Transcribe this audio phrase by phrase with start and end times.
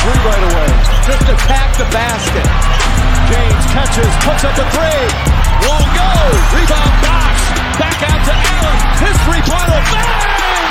[0.00, 0.68] three right away.
[1.06, 2.46] Just attack the basket.
[3.28, 5.06] James catches, puts up a three.
[5.66, 6.10] Won't go.
[6.56, 7.34] Rebound box.
[7.78, 8.78] Back out to Allen.
[9.02, 9.80] His three-pointer.
[9.92, 10.66] Bang!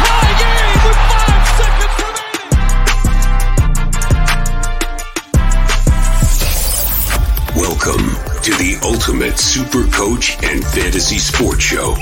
[0.00, 2.50] Tie game with five seconds remaining.
[7.56, 8.06] Welcome
[8.42, 11.96] to the Ultimate Super Coach and Fantasy Sports Show.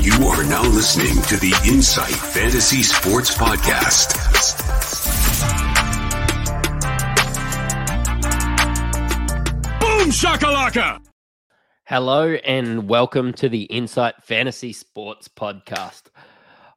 [0.00, 4.25] You are now listening to the Insight Fantasy Sports Podcast.
[10.06, 11.04] Boom shakalaka!
[11.82, 16.02] Hello and welcome to the Insight Fantasy Sports Podcast.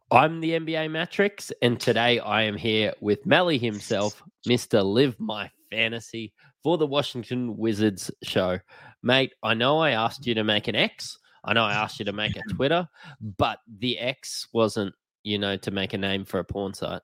[0.09, 4.83] I'm the NBA Mattrix, and today I am here with Melly himself, Mr.
[4.83, 6.33] Live My Fantasy,
[6.63, 8.57] for the Washington Wizards show.
[9.03, 11.15] Mate, I know I asked you to make an X.
[11.43, 12.89] I know I asked you to make a Twitter,
[13.37, 17.03] but the X wasn't, you know, to make a name for a porn site.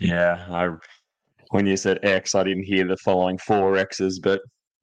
[0.00, 0.74] Yeah, I
[1.52, 4.40] when you said X, I didn't hear the following four X's, but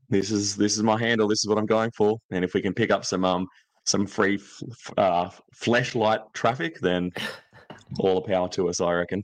[0.08, 1.28] this is this is my handle.
[1.28, 2.18] This is what I'm going for.
[2.32, 3.48] And if we can pick up some um
[3.86, 7.12] some free f- uh, flashlight traffic, then
[8.00, 8.82] all the power to us.
[8.82, 9.24] I reckon.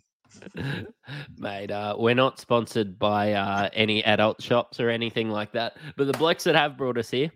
[1.38, 6.08] Mate, uh, we're not sponsored by uh, any adult shops or anything like that, but
[6.08, 7.32] the blokes that have brought us here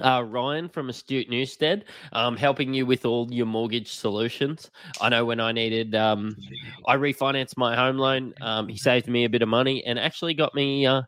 [0.00, 4.70] uh, Ryan from Astute Newstead, um, helping you with all your mortgage solutions.
[5.00, 6.36] I know when I needed, um,
[6.86, 8.34] I refinanced my home loan.
[8.40, 11.02] Um, he saved me a bit of money and actually got me uh,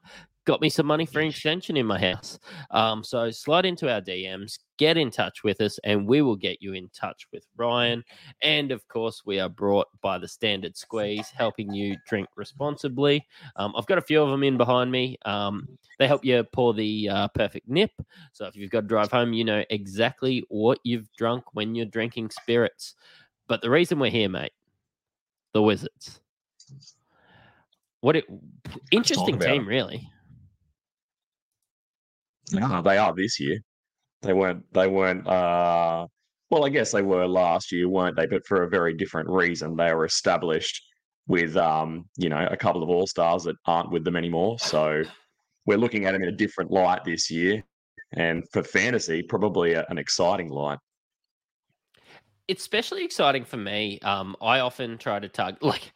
[0.48, 2.38] got me some money for an extension in my house.
[2.70, 6.62] Um, so slide into our DMs, get in touch with us, and we will get
[6.62, 8.02] you in touch with Ryan.
[8.40, 13.26] And of course, we are brought by the Standard Squeeze, helping you drink responsibly.
[13.56, 15.18] Um, I've got a few of them in behind me.
[15.26, 17.92] Um, they help you pour the uh, perfect nip.
[18.32, 21.84] So if you've got to drive home, you know exactly what you've drunk when you're
[21.84, 22.94] drinking spirits.
[23.48, 24.52] But the reason we're here, mate,
[25.52, 26.20] the Wizards.
[28.00, 28.24] What it
[28.90, 30.08] interesting team, really.
[32.52, 33.58] No, they are this year.
[34.22, 34.64] They weren't.
[34.72, 35.26] They weren't.
[35.26, 36.06] Uh,
[36.50, 38.26] well, I guess they were last year, weren't they?
[38.26, 39.76] But for a very different reason.
[39.76, 40.82] They were established
[41.26, 44.58] with, um, you know, a couple of all stars that aren't with them anymore.
[44.58, 45.02] So
[45.66, 47.62] we're looking at them in a different light this year,
[48.14, 50.78] and for fantasy, probably a, an exciting light.
[52.48, 53.98] it's especially exciting for me.
[54.00, 55.92] Um, I often try to target like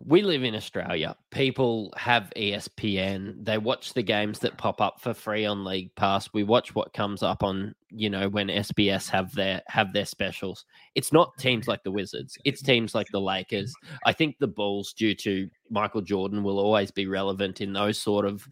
[0.00, 1.16] we live in Australia.
[1.30, 3.44] People have ESPN.
[3.44, 6.28] They watch the games that pop up for free on League Pass.
[6.32, 10.66] We watch what comes up on, you know, when SBS have their have their specials.
[10.94, 12.36] It's not teams like the Wizards.
[12.44, 13.72] It's teams like the Lakers.
[14.04, 18.26] I think the Bulls, due to Michael Jordan, will always be relevant in those sort
[18.26, 18.46] of,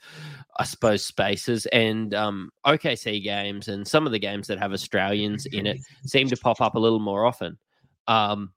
[0.59, 1.67] I suppose, spaces.
[1.67, 6.29] And um, OKC games and some of the games that have Australians in it seem
[6.29, 7.59] to pop up a little more often.
[8.07, 8.53] Um,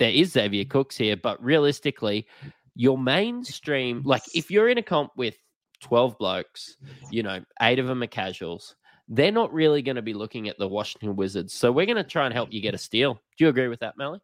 [0.00, 2.26] there is Xavier Cooks here, but realistically,
[2.74, 5.36] your mainstream, like if you're in a comp with
[5.82, 6.76] 12 blokes,
[7.10, 8.74] you know, eight of them are casuals,
[9.08, 11.52] they're not really going to be looking at the Washington Wizards.
[11.52, 13.14] So we're going to try and help you get a steal.
[13.36, 14.20] Do you agree with that, Melly?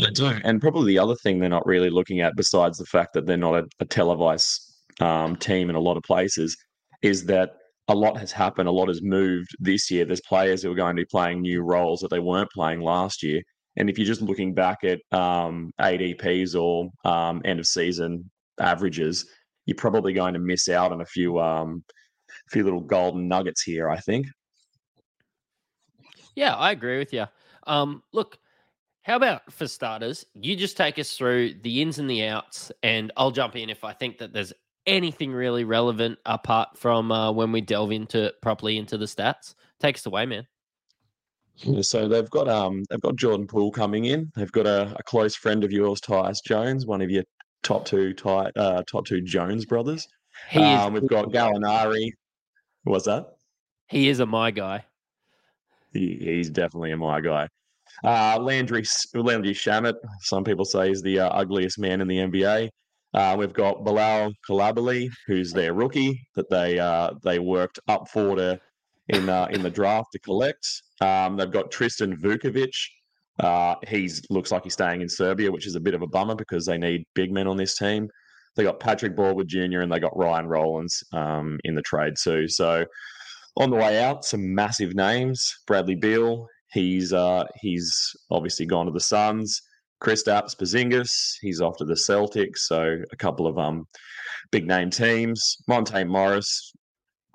[0.00, 0.26] I do.
[0.26, 3.36] And probably the other thing they're not really looking at, besides the fact that they're
[3.36, 6.56] not a, a televised um, team in a lot of places,
[7.02, 7.56] is that
[7.88, 8.68] a lot has happened.
[8.68, 10.04] A lot has moved this year.
[10.04, 13.22] There's players who are going to be playing new roles that they weren't playing last
[13.22, 13.42] year.
[13.76, 18.30] And if you're just looking back at um, ADPs or um, end of season
[18.60, 19.26] averages,
[19.66, 21.84] you're probably going to miss out on a few um,
[22.50, 23.88] few little golden nuggets here.
[23.88, 24.26] I think.
[26.34, 27.26] Yeah, I agree with you.
[27.66, 28.38] Um, look,
[29.02, 33.12] how about for starters, you just take us through the ins and the outs, and
[33.16, 34.52] I'll jump in if I think that there's
[34.86, 39.54] anything really relevant apart from uh, when we delve into properly into the stats.
[39.80, 40.46] Take us away, man.
[41.82, 44.30] So they've got um they've got Jordan Poole coming in.
[44.34, 47.24] They've got a, a close friend of yours, Tyus Jones, one of your
[47.62, 50.06] top two Ty, uh, top two Jones brothers.
[50.50, 52.10] He Um, we've got Gallinari.
[52.82, 53.26] What's that?
[53.88, 54.84] he is a my guy.
[55.92, 57.48] He, he's definitely a my guy.
[58.02, 58.84] Uh, Landry
[59.14, 59.94] Landry Shamet.
[60.20, 62.68] Some people say is the uh, ugliest man in the NBA.
[63.14, 68.34] Uh, we've got Bilal Coulibaly, who's their rookie that they uh, they worked up for
[68.34, 68.60] to
[69.08, 70.66] in uh, in the draft to collect.
[71.00, 72.74] Um, they've got Tristan Vukcevic.
[73.40, 76.34] Uh, he's looks like he's staying in Serbia, which is a bit of a bummer
[76.34, 78.08] because they need big men on this team.
[78.56, 79.80] They got Patrick Baldwin Jr.
[79.80, 82.46] and they got Ryan Rollins um, in the trade too.
[82.46, 82.84] So
[83.56, 85.52] on the way out, some massive names.
[85.66, 89.60] Bradley Beal, he's uh, he's obviously gone to the Suns.
[90.02, 91.10] Kristaps Porzingis,
[91.40, 92.58] he's off to the Celtics.
[92.58, 93.86] So a couple of um
[94.52, 95.56] big name teams.
[95.66, 96.72] Monte Morris,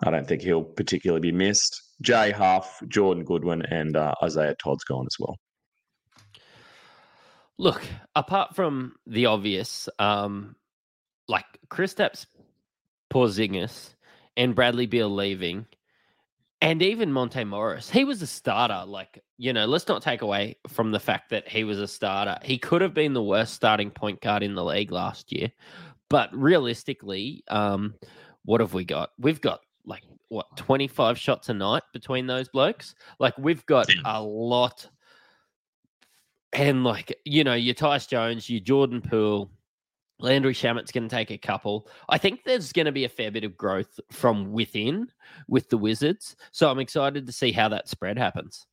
[0.03, 1.81] I don't think he'll particularly be missed.
[2.01, 5.37] Jay Huff, Jordan Goodwin, and uh, Isaiah Todd's gone as well.
[7.57, 7.81] Look,
[8.15, 10.55] apart from the obvious, um,
[11.27, 12.25] like Kristaps
[13.11, 13.95] Porzingis
[14.37, 15.65] and Bradley Beal leaving,
[16.61, 18.83] and even Monte Morris, he was a starter.
[18.85, 22.37] Like, you know, let's not take away from the fact that he was a starter.
[22.43, 25.51] He could have been the worst starting point guard in the league last year.
[26.09, 27.95] But realistically, um,
[28.43, 29.11] what have we got?
[29.17, 29.59] We've got
[30.29, 32.95] what 25 shots a night between those blokes.
[33.19, 34.87] Like we've got a lot.
[36.53, 39.51] And like, you know, your Tyus Jones, your Jordan Poole,
[40.19, 41.87] Landry Shamet's going to take a couple.
[42.09, 45.07] I think there's going to be a fair bit of growth from within
[45.47, 46.35] with the Wizards.
[46.51, 48.65] So I'm excited to see how that spread happens.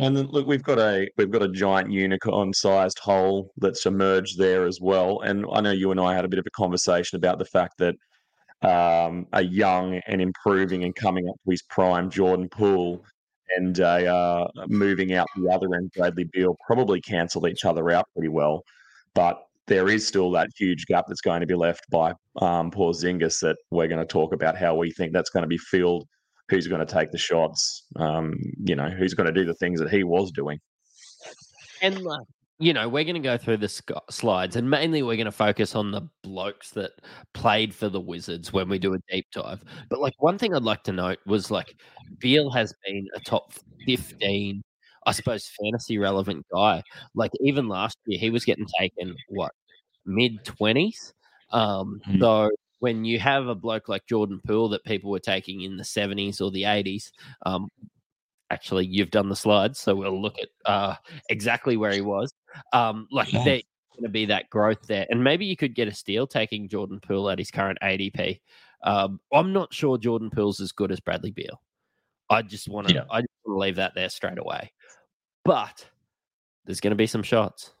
[0.00, 4.64] And then, look, we've got a we've got a giant unicorn-sized hole that's emerged there
[4.64, 5.20] as well.
[5.22, 7.78] And I know you and I had a bit of a conversation about the fact
[7.78, 7.96] that
[8.62, 13.04] um, a young and improving and coming up to his prime Jordan Poole
[13.56, 18.06] and a uh, moving out the other end Bradley Beal probably cancel each other out
[18.14, 18.62] pretty well.
[19.14, 22.10] But there is still that huge gap that's going to be left by
[22.40, 25.58] um, Porzingis that we're going to talk about how we think that's going to be
[25.58, 26.06] filled,
[26.48, 29.80] who's going to take the shots, um, you know, who's going to do the things
[29.80, 30.58] that he was doing.
[31.80, 32.18] And uh,
[32.62, 35.32] you know, we're going to go through the sc- slides, and mainly we're going to
[35.32, 36.92] focus on the blokes that
[37.34, 39.62] played for the Wizards when we do a deep dive.
[39.88, 41.76] But like one thing I'd like to note was like
[42.18, 43.52] Beal has been a top
[43.84, 44.62] fifteen
[45.04, 46.82] I suppose, fantasy relevant guy.
[47.14, 49.52] Like even last year, he was getting taken what
[50.06, 51.12] mid twenties.
[51.50, 52.20] Um, mm-hmm.
[52.20, 55.84] So when you have a bloke like Jordan Poole that people were taking in the
[55.84, 57.12] seventies or the eighties,
[57.44, 57.68] um,
[58.50, 60.94] actually you've done the slides, so we'll look at uh,
[61.28, 62.32] exactly where he was.
[62.72, 63.44] Um, like yeah.
[63.44, 63.62] there's
[63.94, 67.00] going to be that growth there, and maybe you could get a steal taking Jordan
[67.00, 68.40] Poole at his current ADP.
[68.84, 71.60] Um, I'm not sure Jordan Poole's as good as Bradley Beal.
[72.30, 73.04] I just want to yeah.
[73.10, 74.72] I just want to leave that there straight away.
[75.44, 75.86] But
[76.64, 77.72] there's going to be some shots.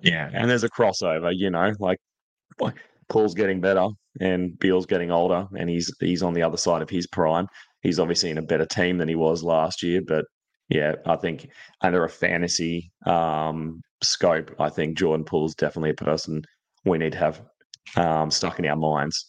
[0.00, 1.32] Yeah, and there's a crossover.
[1.34, 1.98] You know, like
[3.08, 3.88] Poole's getting better
[4.20, 7.46] and Beal's getting older, and he's he's on the other side of his prime.
[7.80, 10.24] He's obviously in a better team than he was last year, but
[10.72, 11.50] yeah, I think
[11.82, 16.42] under a fantasy um, scope, I think Jordan Poole's definitely a person
[16.84, 17.42] we need to have
[17.96, 19.26] um, stuck in our minds.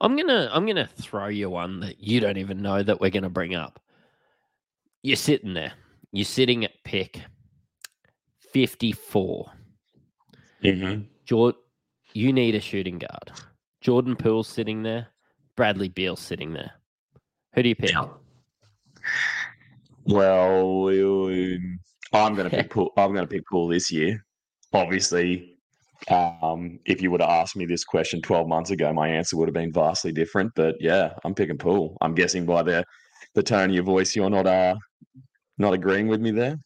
[0.00, 3.30] I'm gonna I'm gonna throw you one that you don't even know that we're gonna
[3.30, 3.80] bring up.
[5.02, 5.72] You're sitting there,
[6.12, 7.22] you're sitting at pick
[8.52, 9.52] 54.
[10.64, 11.02] Mm-hmm.
[11.24, 11.60] Jordan,
[12.12, 13.30] you need a shooting guard.
[13.80, 15.06] Jordan Poole sitting there,
[15.56, 16.72] Bradley Beal sitting there.
[17.54, 17.94] Who do you pick?
[20.06, 20.88] Well,
[22.12, 22.92] I'm going to pick Poole.
[22.96, 24.24] I'm going to pick Poole this year.
[24.72, 25.58] Obviously,
[26.08, 29.48] um, if you would have asked me this question 12 months ago, my answer would
[29.48, 30.52] have been vastly different.
[30.54, 31.96] But yeah, I'm picking Poole.
[32.00, 32.84] I'm guessing by the
[33.34, 34.74] the tone of your voice, you're not uh,
[35.58, 36.58] not agreeing with me there?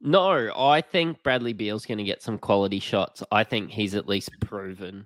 [0.00, 3.22] No, I think Bradley Beal's going to get some quality shots.
[3.32, 5.04] I think he's at least proven,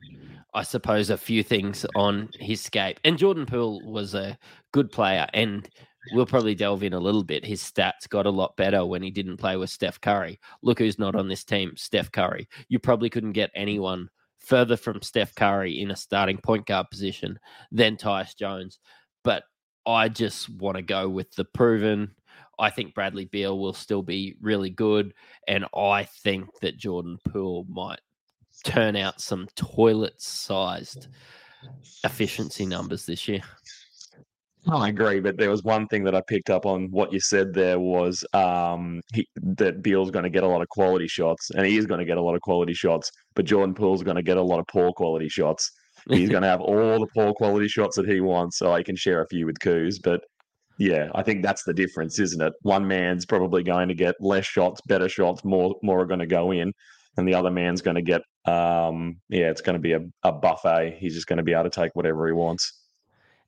[0.52, 3.00] I suppose, a few things on his scape.
[3.04, 4.36] And Jordan Poole was a
[4.72, 5.68] good player, and
[6.12, 7.44] we'll probably delve in a little bit.
[7.44, 10.40] His stats got a lot better when he didn't play with Steph Curry.
[10.62, 12.48] Look who's not on this team, Steph Curry.
[12.68, 14.08] You probably couldn't get anyone
[14.40, 17.38] further from Steph Curry in a starting point guard position
[17.70, 18.78] than Tyus Jones.
[19.22, 19.44] But
[19.86, 22.12] I just want to go with the proven
[22.58, 25.14] I think Bradley Beal will still be really good.
[25.48, 28.00] And I think that Jordan Poole might
[28.64, 31.08] turn out some toilet sized
[32.04, 33.42] efficiency numbers this year.
[34.70, 37.52] I agree, but there was one thing that I picked up on what you said
[37.52, 41.66] there was um, he, that Beal's going to get a lot of quality shots, and
[41.66, 43.10] he is going to get a lot of quality shots.
[43.34, 45.68] But Jordan Poole's going to get a lot of poor quality shots.
[46.08, 48.94] He's going to have all the poor quality shots that he wants, so I can
[48.94, 49.98] share a few with Coos.
[49.98, 50.20] But
[50.78, 52.52] yeah, I think that's the difference, isn't it?
[52.62, 56.26] One man's probably going to get less shots, better shots, more more are going to
[56.26, 56.72] go in,
[57.16, 60.32] and the other man's going to get um yeah, it's going to be a, a
[60.32, 60.98] buffet.
[61.00, 62.81] He's just going to be able to take whatever he wants.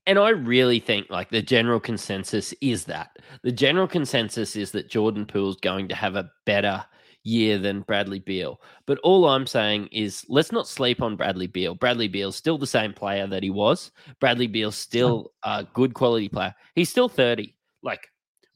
[0.06, 4.90] And I really think like the general consensus is that the general consensus is that
[4.90, 6.84] Jordan Poole's going to have a better
[7.22, 8.60] year than Bradley Beal.
[8.86, 11.74] But all I'm saying is let's not sleep on Bradley Beal.
[11.74, 13.90] Bradley Beal's still the same player that he was.
[14.20, 16.54] Bradley Beal's still a good quality player.
[16.74, 17.54] He's still 30.
[17.82, 18.08] Like,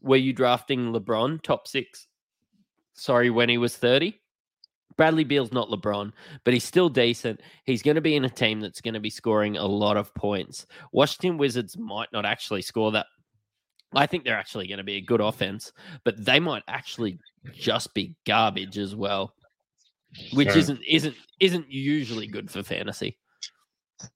[0.03, 2.07] were you drafting LeBron top six?
[2.93, 4.21] Sorry, when he was 30?
[4.99, 6.13] Bradley Beal's not LeBron,
[6.45, 7.41] but he's still decent.
[7.65, 10.13] He's going to be in a team that's going to be scoring a lot of
[10.13, 10.67] points.
[10.93, 13.07] Washington Wizards might not actually score that
[13.95, 15.73] I think they're actually going to be a good offense,
[16.05, 17.19] but they might actually
[17.55, 19.33] just be garbage as well,
[20.35, 20.59] which sure.
[20.59, 23.17] isn't isn't isn't usually good for fantasy.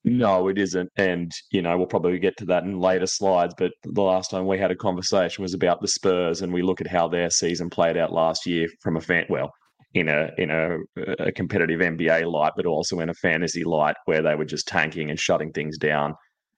[0.04, 3.54] No, it isn't, and you know we'll probably get to that in later slides.
[3.56, 6.80] But the last time we had a conversation was about the Spurs, and we look
[6.80, 9.24] at how their season played out last year from a fan.
[9.30, 9.50] Well,
[9.94, 10.78] in a in a,
[11.18, 15.10] a competitive NBA light, but also in a fantasy light where they were just tanking
[15.10, 16.14] and shutting things down.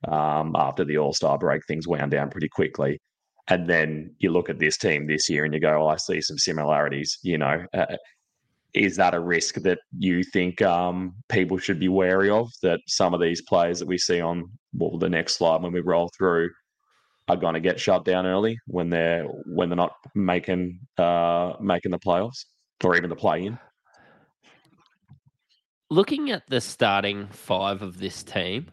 [0.07, 3.01] Um, after the All Star break, things wound down pretty quickly.
[3.49, 6.21] And then you look at this team this year and you go, oh, I see
[6.21, 7.19] some similarities.
[7.23, 7.97] You know, uh,
[8.75, 12.51] is that a risk that you think um, people should be wary of?
[12.63, 15.81] That some of these players that we see on well, the next slide when we
[15.81, 16.51] roll through
[17.29, 21.91] are going to get shut down early when they're when they're not making uh, making
[21.91, 22.45] the playoffs
[22.83, 23.59] or even the play in.
[25.91, 28.73] Looking at the starting five of this team,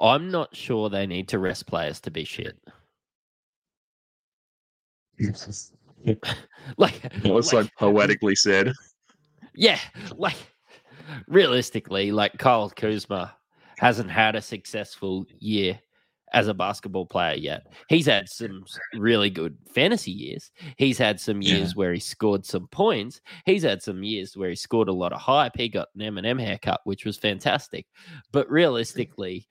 [0.00, 2.58] I'm not sure they need to rest players to be shit.
[6.76, 8.72] like it was like, so poetically said.
[9.54, 9.78] Yeah,
[10.16, 10.36] like
[11.28, 13.34] realistically, like Kyle Kuzma
[13.78, 15.78] hasn't had a successful year
[16.32, 17.66] as a basketball player yet.
[17.88, 18.64] He's had some
[18.94, 20.50] really good fantasy years.
[20.76, 21.74] He's had some years yeah.
[21.74, 23.20] where he scored some points.
[23.44, 25.56] He's had some years where he scored a lot of hype.
[25.56, 27.86] He got an Eminem haircut, which was fantastic.
[28.32, 29.48] But realistically,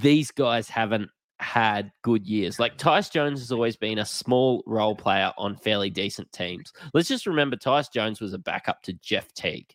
[0.00, 1.10] these guys haven't
[1.40, 2.58] had good years.
[2.58, 6.72] Like Tyus Jones has always been a small role player on fairly decent teams.
[6.94, 9.74] Let's just remember Tyus Jones was a backup to Jeff Teague.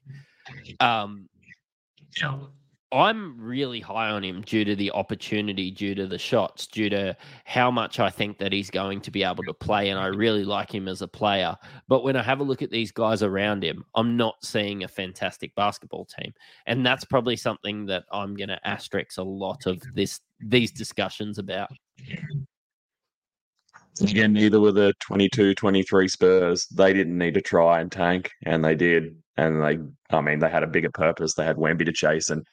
[0.79, 1.27] Um,
[2.21, 2.37] yeah.
[2.91, 7.17] I'm really high on him due to the opportunity, due to the shots, due to
[7.43, 9.89] how much I think that he's going to be able to play.
[9.89, 11.57] And I really like him as a player.
[11.89, 14.87] But when I have a look at these guys around him, I'm not seeing a
[14.87, 16.33] fantastic basketball team.
[16.65, 21.39] And that's probably something that I'm going to asterisk a lot of this these discussions
[21.39, 21.71] about.
[24.01, 26.67] Again, neither were the 22 23 Spurs.
[26.67, 29.15] They didn't need to try and tank, and they did.
[29.35, 29.77] And they,
[30.15, 31.33] I mean, they had a bigger purpose.
[31.33, 32.45] They had Wemby to chase, and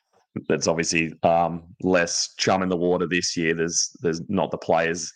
[0.49, 3.55] that's obviously um, less chum in the water this year.
[3.55, 5.13] There's there's not the players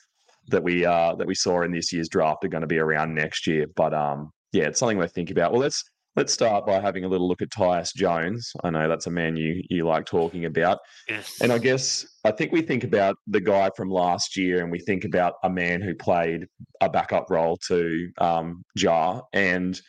[0.48, 3.14] that we uh, that we saw in this year's draft are going to be around
[3.14, 3.66] next year.
[3.74, 5.52] But um, yeah, it's something we're thinking about.
[5.52, 5.82] Well, let's
[6.16, 8.50] let's start by having a little look at Tyus Jones.
[8.64, 10.78] I know that's a man you you like talking about.
[11.08, 11.38] Yes.
[11.40, 14.78] And I guess I think we think about the guy from last year, and we
[14.78, 16.46] think about a man who played
[16.80, 19.80] a backup role to um, Ja, and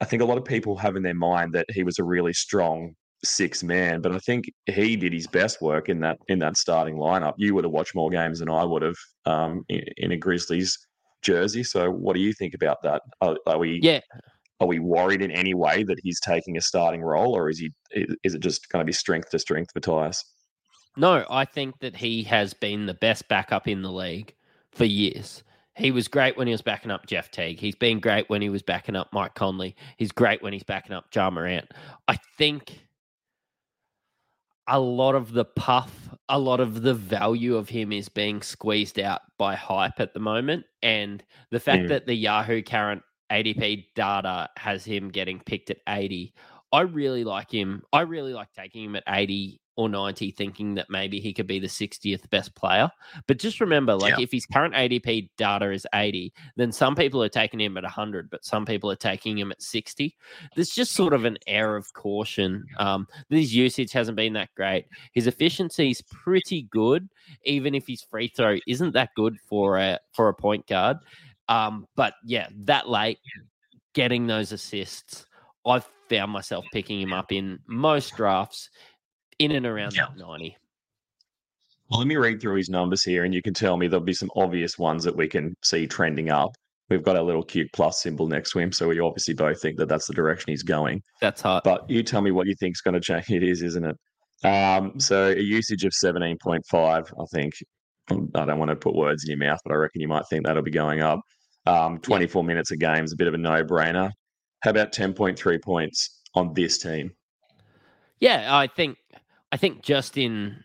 [0.00, 2.32] I think a lot of people have in their mind that he was a really
[2.32, 6.56] strong six man, but I think he did his best work in that in that
[6.56, 7.34] starting lineup.
[7.36, 10.76] You would have watched more games than I would have um, in, in, a Grizzlies
[11.22, 11.62] jersey.
[11.62, 13.02] So, what do you think about that?
[13.20, 14.00] Are, are, we yeah?
[14.60, 17.70] Are we worried in any way that he's taking a starting role, or is he
[18.24, 20.18] is it just going to be strength to strength for Tyus?
[20.96, 24.34] No, I think that he has been the best backup in the league
[24.72, 25.42] for years.
[25.74, 27.58] He was great when he was backing up Jeff Teague.
[27.58, 29.74] He's been great when he was backing up Mike Conley.
[29.96, 31.72] He's great when he's backing up Ja Morant.
[32.08, 32.78] I think
[34.68, 38.98] a lot of the puff, a lot of the value of him is being squeezed
[38.98, 40.64] out by hype at the moment.
[40.82, 41.88] And the fact mm.
[41.88, 46.34] that the Yahoo current ADP data has him getting picked at 80,
[46.72, 47.82] I really like him.
[47.92, 51.58] I really like taking him at 80 or 90 thinking that maybe he could be
[51.58, 52.90] the 60th best player.
[53.26, 54.24] But just remember, like yeah.
[54.24, 58.30] if his current ADP data is 80, then some people are taking him at 100,
[58.30, 60.14] but some people are taking him at 60.
[60.54, 62.64] There's just sort of an air of caution.
[62.78, 64.86] Um, his usage hasn't been that great.
[65.12, 67.08] His efficiency is pretty good,
[67.44, 70.98] even if his free throw isn't that good for a for a point guard.
[71.48, 73.18] Um, but yeah, that late,
[73.94, 75.26] getting those assists,
[75.66, 78.68] I've found myself picking him up in most drafts
[79.38, 80.06] in and around yeah.
[80.16, 80.56] 90.
[81.90, 84.14] Well, let me read through his numbers here, and you can tell me there'll be
[84.14, 86.52] some obvious ones that we can see trending up.
[86.88, 89.78] We've got a little cute plus symbol next to him, so we obviously both think
[89.78, 91.02] that that's the direction he's going.
[91.20, 91.64] That's hot.
[91.64, 93.24] But you tell me what you think is going to change.
[93.30, 93.96] It is, isn't it?
[94.46, 97.54] Um, so a usage of 17.5, I think.
[98.10, 100.44] I don't want to put words in your mouth, but I reckon you might think
[100.44, 101.20] that'll be going up.
[101.66, 102.46] Um, 24 yeah.
[102.46, 104.10] minutes a game is a bit of a no brainer.
[104.62, 107.12] How about 10.3 points on this team?
[108.20, 108.96] Yeah, I think
[109.52, 110.64] I think just in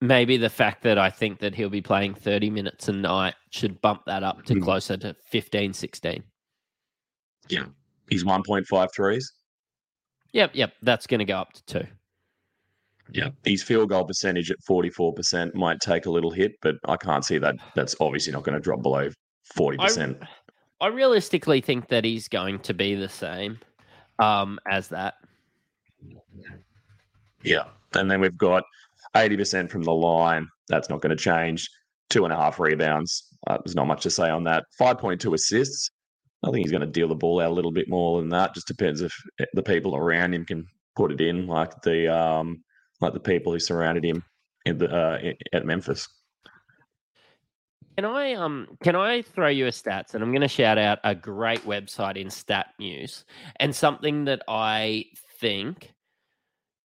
[0.00, 3.80] maybe the fact that I think that he'll be playing 30 minutes a night should
[3.80, 4.62] bump that up to mm.
[4.62, 6.22] closer to 15, 16.
[7.48, 7.64] Yeah.
[8.08, 9.32] He's 1.5 threes.
[10.32, 10.74] Yep, yep.
[10.82, 11.86] That's going to go up to two.
[13.10, 13.30] Yeah.
[13.44, 17.38] His field goal percentage at 44% might take a little hit, but I can't see
[17.38, 17.56] that.
[17.74, 19.08] That's obviously not going to drop below
[19.56, 20.22] 40%.
[20.22, 23.58] I, I realistically think that he's going to be the same
[24.18, 25.14] um, as that.
[27.42, 27.64] Yeah.
[27.94, 28.64] And then we've got
[29.14, 30.48] 80% from the line.
[30.68, 31.68] That's not going to change.
[32.10, 33.34] Two and a half rebounds.
[33.46, 34.64] Uh, there's not much to say on that.
[34.80, 35.90] 5.2 assists.
[36.44, 38.54] I think he's going to deal the ball out a little bit more than that.
[38.54, 39.12] Just depends if
[39.54, 40.64] the people around him can
[40.96, 42.62] put it in, like the um,
[43.00, 44.22] like the people who surrounded him
[44.64, 46.08] in the uh, at Memphis.
[47.96, 51.00] Can I um can I throw you a stats and I'm going to shout out
[51.02, 53.24] a great website in Stat News
[53.56, 55.06] and something that I
[55.40, 55.92] think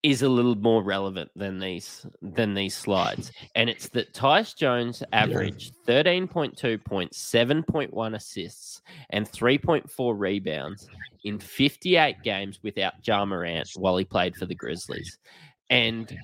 [0.04, 3.32] is a little more relevant than these than these slides.
[3.56, 8.82] And it's that Tyus Jones averaged 13.2 points, 7.1 assists,
[9.12, 10.88] and 3.4 rebounds
[11.24, 15.18] in 58 games without Ja Morant while he played for the Grizzlies.
[15.70, 16.16] And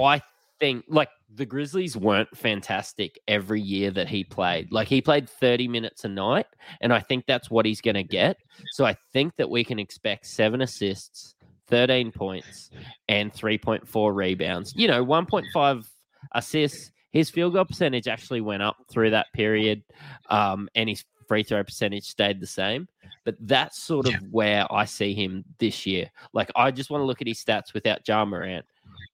[0.00, 0.22] I
[0.60, 4.70] think like the Grizzlies weren't fantastic every year that he played.
[4.70, 6.46] Like he played 30 minutes a night,
[6.80, 8.36] and I think that's what he's going to get.
[8.70, 11.34] So I think that we can expect seven assists,
[11.68, 12.70] 13 points,
[13.08, 14.72] and 3.4 rebounds.
[14.76, 15.86] You know, 1.5
[16.32, 16.90] assists.
[17.12, 19.82] His field goal percentage actually went up through that period,
[20.30, 22.88] um, and his free throw percentage stayed the same.
[23.24, 26.10] But that's sort of where I see him this year.
[26.32, 28.66] Like I just want to look at his stats without Ja Morant,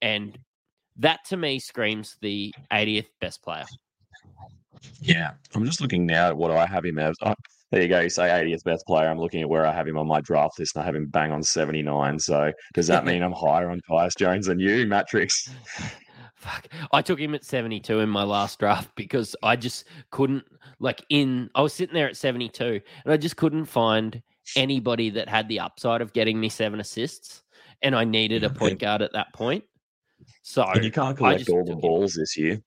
[0.03, 0.39] and
[0.97, 3.65] that to me screams the 80th best player.
[5.01, 7.17] Yeah, I'm just looking now at what I have him as.
[7.23, 7.35] Oh,
[7.71, 8.01] there you go.
[8.01, 9.09] You say 80th best player.
[9.09, 11.07] I'm looking at where I have him on my draft list, and I have him
[11.07, 12.19] bang on 79.
[12.19, 15.49] So does that mean I'm higher on Tyus Jones than you, Mattrix?
[16.35, 16.69] Fuck.
[16.91, 20.45] I took him at 72 in my last draft because I just couldn't
[20.79, 24.23] like in I was sitting there at 72 and I just couldn't find
[24.57, 27.43] anybody that had the upside of getting me seven assists
[27.83, 29.65] and I needed a point guard at that point.
[30.43, 32.23] So and you can't collect all the balls him.
[32.23, 32.59] this year.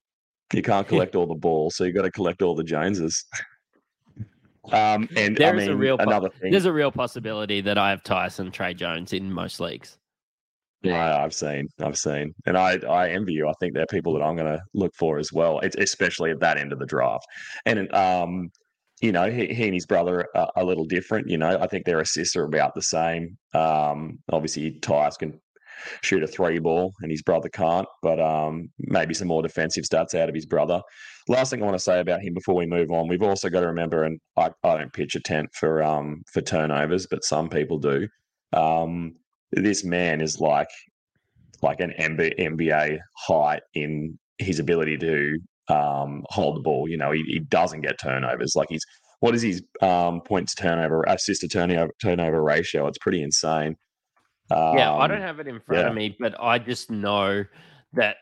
[0.54, 3.26] You can't collect all the balls, so you got to collect all the Joneses.
[4.72, 6.52] Um, and there I mean, a real another thing.
[6.52, 9.98] There's a real possibility that I have Tyus and Tre Jones in most leagues.
[10.84, 13.48] Yeah, I've seen, I've seen, and I, I envy you.
[13.48, 16.42] I think they're people that I'm going to look for as well, it's especially at
[16.42, 17.26] that end of the draft.
[17.66, 18.52] And um,
[19.02, 21.30] you know, he, he and his brother are a little different.
[21.30, 23.38] You know, I think their assists are about the same.
[23.54, 25.40] Um, obviously, Tyus can
[26.02, 27.88] shoot a three ball, and his brother can't.
[28.02, 30.82] But um, maybe some more defensive stats out of his brother.
[31.28, 33.62] Last thing I want to say about him before we move on, we've also got
[33.62, 37.50] to remember, and I, I don't pitch a tent for um, for turnovers, but some
[37.50, 38.08] people do.
[38.52, 39.16] Um,
[39.52, 40.70] this man is like
[41.62, 46.90] like an NBA height in his ability to um, hold the ball.
[46.90, 48.54] You know, he, he doesn't get turnovers.
[48.56, 48.84] Like he's
[49.22, 52.88] what is his um, points turnover assist to turnover turnover ratio?
[52.88, 53.78] It's pretty insane.
[54.52, 55.90] Um, yeah, I don't um, have it in front yeah.
[55.90, 57.46] of me, but I just know
[57.94, 58.18] that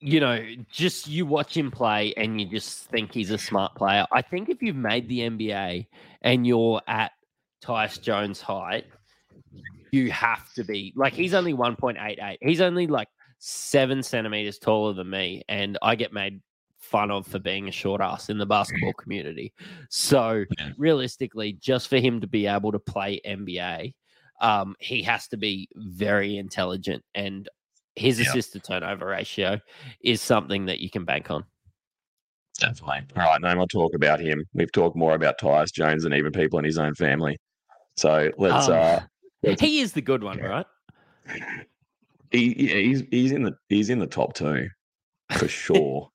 [0.00, 4.06] you know, just you watch him play and you just think he's a smart player.
[4.10, 5.86] I think if you've made the NBA
[6.22, 7.12] and you're at
[7.62, 8.86] Tyus Jones' height,
[9.92, 12.38] you have to be like he's only 1.88.
[12.40, 13.08] He's only like
[13.38, 16.40] seven centimeters taller than me, and I get made
[16.78, 19.52] fun of for being a short ass in the basketball community.
[19.90, 20.44] So
[20.78, 23.92] realistically, just for him to be able to play NBA,
[24.40, 27.48] um, he has to be very intelligent, and
[27.96, 28.28] his yep.
[28.28, 29.58] assist to turnover ratio
[30.02, 31.44] is something that you can bank on.
[32.58, 33.02] Definitely.
[33.16, 34.44] All right, no more talk about him.
[34.52, 37.38] We've talked more about Tyus Jones and even people in his own family.
[37.96, 38.68] So let's.
[38.68, 39.00] Um, uh,
[39.42, 40.66] let's he is the good one, right?
[42.30, 44.68] He, he's he's in the he's in the top two
[45.32, 46.10] for sure.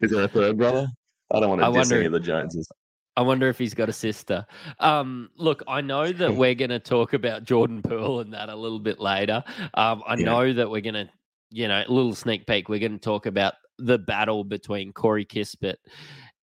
[0.00, 0.88] is there a third brother?
[1.30, 2.68] I don't want to I diss wonder, any of the Joneses.
[3.16, 4.46] I wonder if he's got a sister.
[4.80, 8.56] Um, look, I know that we're going to talk about Jordan Poole and that a
[8.56, 9.44] little bit later.
[9.74, 10.24] Um, I yeah.
[10.24, 11.08] know that we're going to,
[11.50, 12.68] you know, a little sneak peek.
[12.68, 15.76] We're going to talk about the battle between Corey Kispert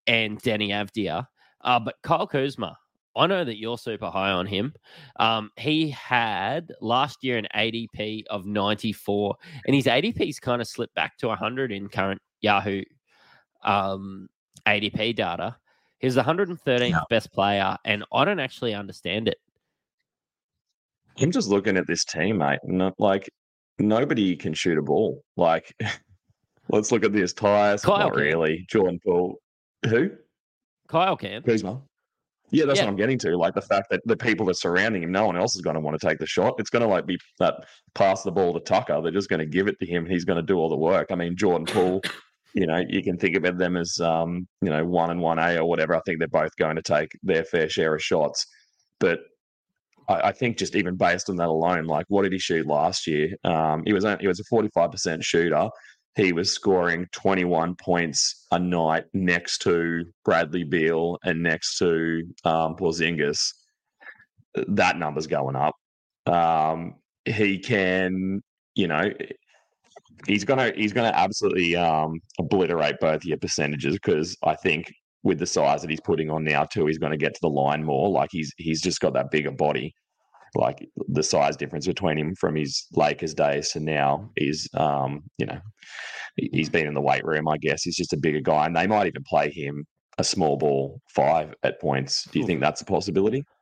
[0.06, 1.26] and Deni Avdija.
[1.62, 2.78] Uh, but Kyle Kuzma,
[3.16, 4.74] I know that you're super high on him.
[5.20, 10.94] Um, he had last year an ADP of 94, and his ADP's kind of slipped
[10.94, 12.84] back to 100 in current Yahoo
[13.64, 14.30] um,
[14.68, 15.58] ADP data.
[16.00, 17.00] He's the 113th no.
[17.10, 19.38] best player, and I don't actually understand it.
[21.20, 22.60] I'm just looking at this team, mate.
[22.64, 23.30] No, like
[23.78, 25.22] nobody can shoot a ball.
[25.36, 25.74] Like,
[26.70, 27.34] let's look at this.
[27.34, 28.22] Tyus, Kyle not can.
[28.22, 28.66] really.
[28.70, 29.42] Jordan Poole,
[29.88, 30.12] who?
[30.88, 31.44] Kyle can.
[31.44, 31.82] Kuzma.
[32.52, 32.86] Yeah, that's yeah.
[32.86, 33.38] what I'm getting to.
[33.38, 35.76] Like the fact that the people that are surrounding him, no one else is going
[35.76, 36.56] to want to take the shot.
[36.58, 39.00] It's going to like be that pass the ball to Tucker.
[39.02, 40.06] They're just going to give it to him.
[40.06, 41.08] He's going to do all the work.
[41.12, 42.02] I mean, Jordan Poole
[42.54, 45.58] you know, you can think about them as, um, you know, one and one A
[45.58, 45.96] or whatever.
[45.96, 48.46] I think they're both going to take their fair share of shots.
[49.00, 49.20] But
[50.08, 53.08] I, I think just even based on that alone, like what did he shoot last
[53.08, 53.36] year?
[53.44, 55.70] Um, he was he was a forty five percent shooter.
[56.16, 62.24] He was scoring twenty one points a night next to Bradley Beal and next to
[62.44, 63.54] um, Porzingis.
[64.56, 65.76] That number's going up.
[66.26, 68.42] Um, he can,
[68.76, 69.12] you know,
[70.28, 74.92] he's gonna he's gonna absolutely um, obliterate both your percentages because I think
[75.24, 77.50] with the size that he's putting on now too, he's going to get to the
[77.50, 78.10] line more.
[78.10, 79.94] Like he's he's just got that bigger body.
[80.56, 85.46] Like the size difference between him from his Lakers days to now is, um, you
[85.46, 85.60] know,
[86.38, 87.48] he's been in the weight room.
[87.48, 89.86] I guess he's just a bigger guy, and they might even play him
[90.18, 92.28] a small ball five at points.
[92.32, 93.44] Do you think that's a possibility?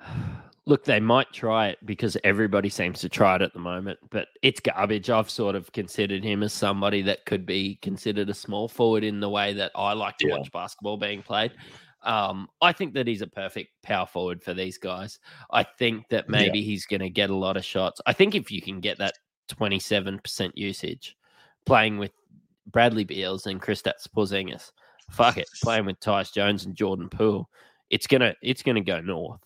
[0.68, 4.28] Look, they might try it because everybody seems to try it at the moment, but
[4.42, 5.08] it's garbage.
[5.10, 9.20] I've sort of considered him as somebody that could be considered a small forward in
[9.20, 10.38] the way that I like to Yeah.
[10.38, 11.52] watch basketball being played.
[12.02, 15.20] Um, I think that he's a perfect power forward for these guys.
[15.52, 16.30] I think that Yeah.
[16.32, 18.00] maybe he's going to get a lot of shots.
[18.04, 19.14] I think if you can get that
[19.48, 21.16] 27% usage
[21.64, 22.10] playing with
[22.66, 24.72] Bradley Beals and Kristaps Porzingis,
[25.10, 27.48] fuck it, playing with Tyus Jones and Jordan Poole,
[27.90, 29.40] it's gonna it's gonna go north.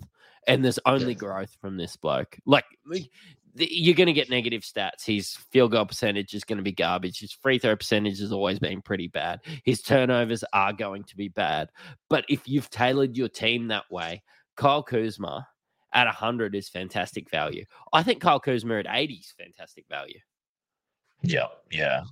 [0.47, 2.39] And there's only growth from this bloke.
[2.47, 3.09] Like the-
[3.55, 5.05] you're going to get negative stats.
[5.05, 7.21] His field goal percentage is going to be garbage.
[7.21, 9.41] His free throw percentage has always been pretty bad.
[9.65, 11.69] His turnovers are going to be bad.
[12.09, 14.23] But if you've tailored your team that way,
[14.57, 15.47] Kyle Kuzma
[15.93, 17.65] at 100 is fantastic value.
[17.93, 20.19] I think Kyle Kuzma at 80 is fantastic value.
[21.23, 22.03] Yeah, yeah.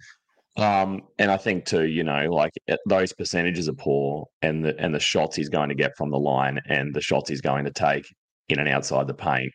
[0.57, 2.53] Um, and I think too, you know, like
[2.87, 6.19] those percentages are poor, and the and the shots he's going to get from the
[6.19, 8.13] line, and the shots he's going to take
[8.49, 9.53] in and outside the paint,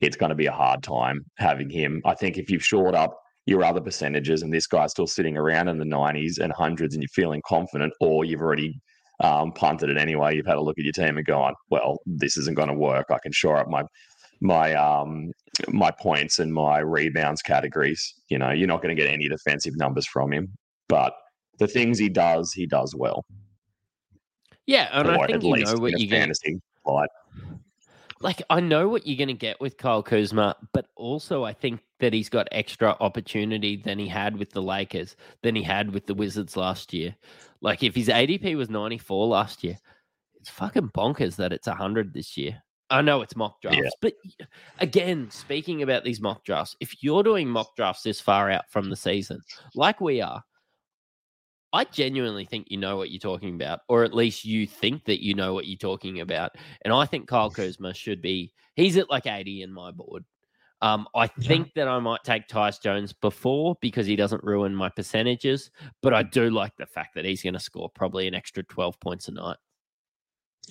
[0.00, 2.02] it's going to be a hard time having him.
[2.04, 5.68] I think if you've shored up your other percentages, and this guy's still sitting around
[5.68, 8.80] in the nineties and hundreds, and you're feeling confident, or you've already
[9.20, 12.36] um, punted it anyway, you've had a look at your team and gone, well, this
[12.36, 13.06] isn't going to work.
[13.10, 13.84] I can shore up my
[14.40, 15.32] my um
[15.68, 18.14] my points and my rebounds categories.
[18.28, 20.48] You know, you're not going to get any defensive numbers from him,
[20.88, 21.14] but
[21.58, 23.24] the things he does, he does well.
[24.66, 27.08] Yeah, and or I think you know what going fantasy light.
[28.20, 31.80] Like I know what you're going to get with Kyle Kuzma, but also I think
[32.00, 36.06] that he's got extra opportunity than he had with the Lakers, than he had with
[36.06, 37.14] the Wizards last year.
[37.60, 39.78] Like if his ADP was 94 last year,
[40.34, 42.62] it's fucking bonkers that it's 100 this year.
[42.90, 43.90] I know it's mock drafts, Yeah.
[44.00, 44.14] but
[44.78, 48.88] again, speaking about these mock drafts, if you're doing mock drafts this far out from
[48.88, 49.40] the season,
[49.74, 50.42] like we are,
[51.72, 55.22] I genuinely think you know what you're talking about, or at least you think that
[55.22, 56.52] you know what you're talking about.
[56.82, 60.24] And I think Kyle Kuzma should be, he's at like 80 in my board.
[60.80, 64.88] Um, I think that I might take Tyus Jones before because he doesn't ruin my
[64.88, 65.70] percentages,
[66.02, 69.00] but I do like the fact that he's going to score probably an extra 12
[69.00, 69.56] points a night.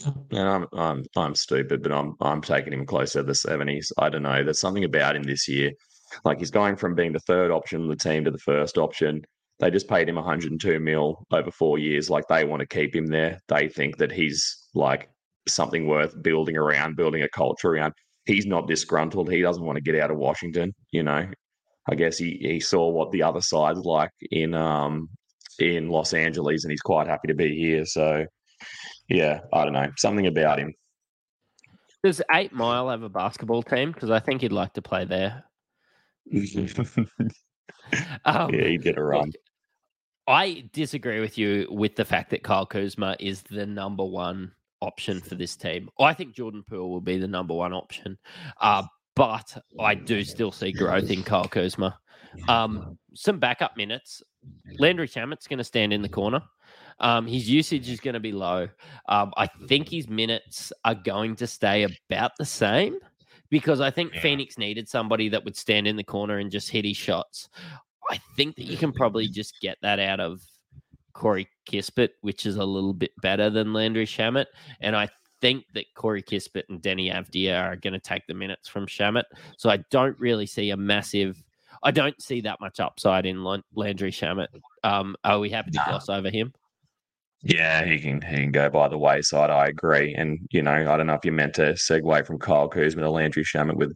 [0.06, 3.92] And I'm I'm I'm stupid, but I'm I'm taking him closer to the seventies.
[3.98, 4.44] I don't know.
[4.44, 5.72] There's something about him this year.
[6.24, 9.26] Like he's going from being the third option on the team to the first option.
[9.60, 12.10] They just paid him 102 mil over four years.
[12.10, 13.40] Like they want to keep him there.
[13.48, 15.10] They think that he's like
[15.48, 17.94] something worth building around, building a culture around.
[18.26, 19.32] He's not disgruntled.
[19.32, 20.76] He doesn't want to get out of Washington.
[20.92, 21.28] You know,
[21.90, 25.10] I guess he he saw what the other side's like in um
[25.60, 27.86] in Los Angeles, and he's quite happy to be here.
[27.86, 28.26] So
[29.10, 29.92] yeah, I don't know.
[29.98, 30.74] Something about him.
[32.04, 33.92] Does Eight Mile have a basketball team?
[33.92, 35.44] Because I think he'd like to play there.
[38.26, 39.32] Um, yeah, he'd get a run.
[40.28, 45.22] I disagree with you with the fact that Kyle Kuzma is the number one option
[45.22, 45.90] for this team.
[46.00, 48.18] I think Jordan Poole will be the number one option,
[48.60, 48.84] uh,
[49.16, 51.98] but I do still see growth in Kyle Kuzma.
[52.48, 54.22] Um, some backup minutes.
[54.80, 56.42] Landry Shamet's going to stand in the corner.
[57.00, 58.68] Um, his usage is going to be low.
[59.08, 62.98] Um, I think his minutes are going to stay about the same
[63.50, 64.22] because I think Yeah.
[64.22, 67.50] Phoenix needed somebody that would stand in the corner and just hit his shots.
[68.10, 70.42] I think that you can probably just get that out of
[71.14, 74.46] Corey Kispert, which is a little bit better than Landry Shamet.
[74.82, 75.10] And I
[75.42, 79.24] think that Corey Kispert and Deni Avdija are going to take the minutes from Shamet.
[79.58, 81.44] So I don't really see a massive.
[81.84, 84.48] I don't see that much upside in Landry Shamet.
[84.84, 86.54] Um, are we happy to gloss over him?
[87.44, 89.52] Yeah, he can he can go by the wayside.
[89.52, 90.16] I agree.
[90.16, 93.12] And you know, I don't know if you meant to segue from Kyle Kuzma to
[93.12, 93.96] Landry Shamet with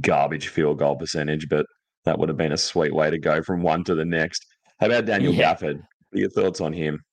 [0.00, 1.66] garbage field goal percentage, but
[2.06, 4.46] that would have been a sweet way to go from one to the next.
[4.80, 5.54] How about Daniel Yeah.
[5.54, 5.76] Gafford?
[5.76, 7.04] What are your thoughts on him?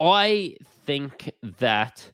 [0.00, 2.10] I think that.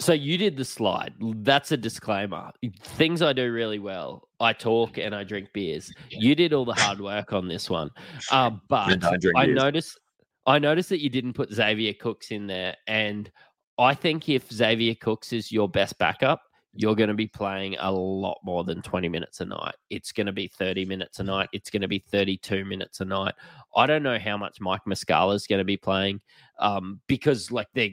[0.00, 1.14] So you did the slide.
[1.20, 2.50] That's a disclaimer.
[2.82, 4.28] Things I do really well.
[4.40, 5.92] I talk and I drink beers.
[6.10, 7.88] You did all the hard work on this one,
[8.32, 9.98] uh, but I I noticed.
[10.44, 13.30] I noticed that you didn't put Xavier Cooks in there, and
[13.78, 16.42] I think if Xavier Cooks is your best backup,
[16.74, 19.74] you're going to be playing a lot more than 20 minutes a night.
[19.90, 21.48] It's going to be 30 minutes a night.
[21.52, 23.34] It's going to be 32 minutes a night.
[23.76, 26.20] I don't know how much Mike Muscala is going to be playing
[26.58, 27.90] um, because like they're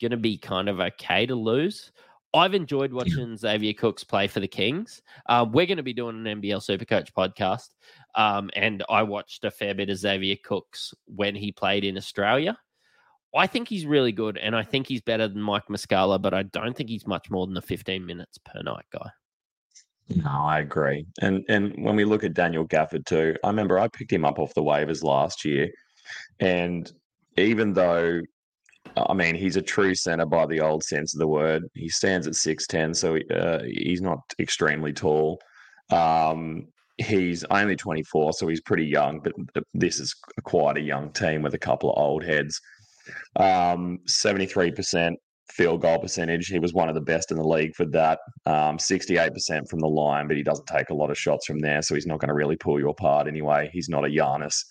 [0.00, 1.92] going to be kind of okay to lose.
[2.32, 5.02] I've enjoyed watching Xavier Cooks play for the Kings.
[5.26, 7.70] Uh, we're going to be doing an NBL Supercoach podcast,
[8.14, 12.56] um, and I watched a fair bit of Xavier Cooks when he played in Australia.
[13.34, 16.42] I think he's really good, and I think he's better than Mike Muscala, but I
[16.42, 19.10] don't think he's much more than the 15 minutes per night guy.
[20.16, 21.06] No, I agree.
[21.20, 24.38] And and when we look at Daniel Gafford too, I remember I picked him up
[24.38, 25.70] off the waivers last year,
[26.40, 26.90] and
[27.36, 28.20] even though
[28.96, 32.26] I mean he's a true center by the old sense of the word, he stands
[32.26, 35.40] at six ten, so uh, he's not extremely tall.
[35.90, 36.66] Um,
[36.98, 41.42] he's only twenty four, so he's pretty young, but this is quite a young team
[41.42, 42.60] with a couple of old heads.
[43.36, 45.18] Um, seventy three percent
[45.52, 46.46] field goal percentage.
[46.46, 48.20] He was one of the best in the league for that.
[48.46, 51.82] Um, 68% from the line, but he doesn't take a lot of shots from there,
[51.82, 53.68] so he's not going to really pull you apart anyway.
[53.72, 54.64] He's not a Giannis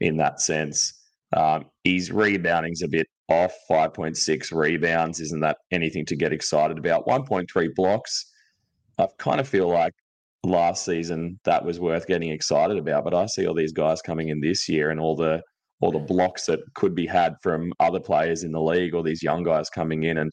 [0.00, 0.92] in that sense.
[1.36, 5.20] Um, his rebounding's a bit off, 5.6 rebounds.
[5.20, 7.06] Isn't that anything to get excited about?
[7.06, 8.26] 1.3 blocks.
[8.98, 9.92] I kind of feel like
[10.44, 14.28] last season that was worth getting excited about, but I see all these guys coming
[14.28, 15.42] in this year and all the
[15.84, 19.22] or the blocks that could be had from other players in the league or these
[19.22, 20.30] young guys coming in and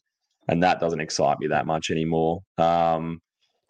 [0.48, 2.40] and that doesn't excite me that much anymore.
[2.58, 3.20] Um,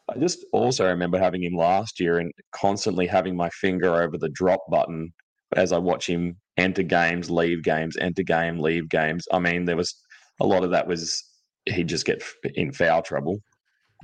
[0.08, 4.30] I just also remember having him last year and constantly having my finger over the
[4.30, 5.12] drop button
[5.56, 9.26] as I watch him enter games, leave games, enter game, leave games.
[9.32, 9.94] I mean, there was
[10.40, 11.22] a lot of that was
[11.66, 12.22] he'd just get
[12.54, 13.40] in foul trouble.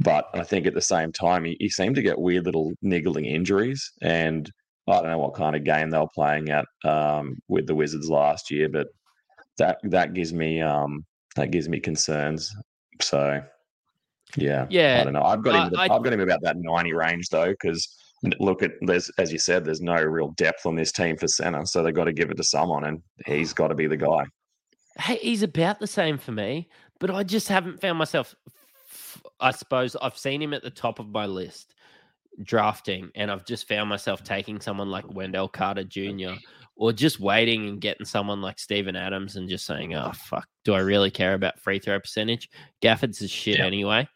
[0.00, 3.24] But I think at the same time, he, he seemed to get weird little niggling
[3.24, 3.90] injuries.
[4.02, 4.50] And
[4.90, 8.08] I don't know what kind of game they were playing at um, with the Wizards
[8.08, 8.88] last year, but
[9.58, 11.04] that that gives me um,
[11.36, 12.54] that gives me concerns.
[13.00, 13.42] So
[14.36, 15.22] yeah, yeah, I don't know.
[15.22, 15.78] I've got him.
[15.78, 17.86] I, I've got him about that ninety range though, because
[18.40, 21.64] look at there's as you said, there's no real depth on this team for center,
[21.66, 24.24] so they've got to give it to someone, and he's got to be the guy.
[24.98, 28.34] Hey, he's about the same for me, but I just haven't found myself.
[29.40, 31.74] I suppose I've seen him at the top of my list
[32.42, 36.32] drafting, and I've just found myself taking someone like Wendell Carter Jr.
[36.76, 40.74] or just waiting and getting someone like Steven Adams and just saying, "Oh fuck, do
[40.74, 42.48] I really care about free throw percentage?"
[42.82, 43.66] Gafford's is shit yeah.
[43.66, 44.08] anyway.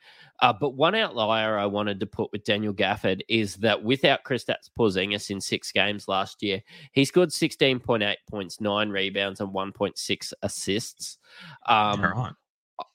[0.43, 4.69] Uh, but one outlier I wanted to put with Daniel Gafford is that without Kristaps
[4.77, 11.19] Porzingis in six games last year, he scored 16.8 points, nine rebounds, and 1.6 assists.
[11.67, 12.35] Um,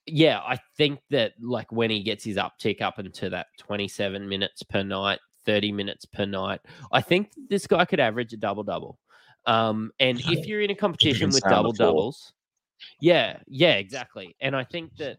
[0.06, 4.64] yeah, I think that like when he gets his uptick up into that 27 minutes
[4.64, 9.00] per night, 30 minutes per night, I think this guy could average a double double.
[9.46, 12.34] Um, and if you're in a competition with double doubles,
[13.02, 14.36] yeah, yeah, exactly.
[14.42, 15.18] And I think that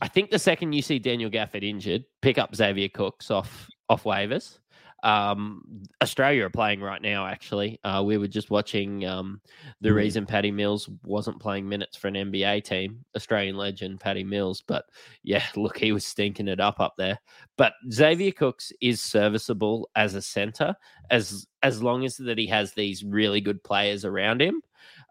[0.00, 4.04] I think the second you see Daniel Gafford injured, pick up Xavier Cooks off off
[4.04, 4.58] waivers.
[5.02, 7.26] Um, Australia are playing right now.
[7.26, 9.40] Actually, uh, we were just watching um,
[9.80, 9.94] the mm.
[9.94, 13.04] reason Patty Mills wasn't playing minutes for an NBA team.
[13.14, 14.84] Australian legend Patty Mills, but
[15.22, 17.18] yeah, look, he was stinking it up up there.
[17.56, 20.74] But Xavier Cooks is serviceable as a center
[21.10, 24.62] as as long as that he has these really good players around him.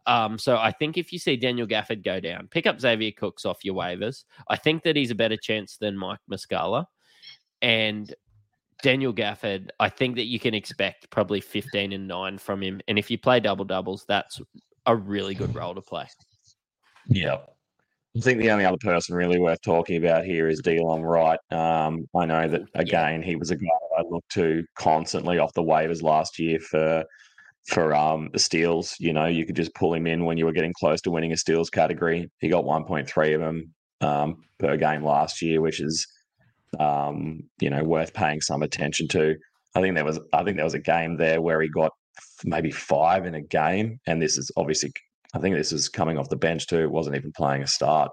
[0.05, 3.45] Um, so I think if you see Daniel Gafford go down, pick up Xavier Cooks
[3.45, 4.23] off your waivers.
[4.49, 6.85] I think that he's a better chance than Mike Muscala.
[7.61, 8.13] And
[8.83, 12.81] Daniel Gafford, I think that you can expect probably 15 and 9 from him.
[12.87, 14.39] And if you play double doubles, that's
[14.85, 16.07] a really good role to play.
[17.07, 17.37] Yeah.
[18.15, 21.39] I think the only other person really worth talking about here is Delon Wright.
[21.51, 23.27] Um, I know that again yeah.
[23.27, 27.03] he was a guy I looked to constantly off the waivers last year for
[27.67, 28.95] for um, the steals.
[28.99, 31.33] You know, you could just pull him in when you were getting close to winning
[31.33, 32.29] a steals category.
[32.39, 36.07] He got 1.3 of them um, per game last year, which is
[36.79, 39.35] um, you know, worth paying some attention to.
[39.75, 41.91] I think there was I think there was a game there where he got
[42.43, 44.91] maybe five in a game, and this is obviously
[45.33, 46.79] I think this is coming off the bench too.
[46.79, 48.11] It wasn't even playing a start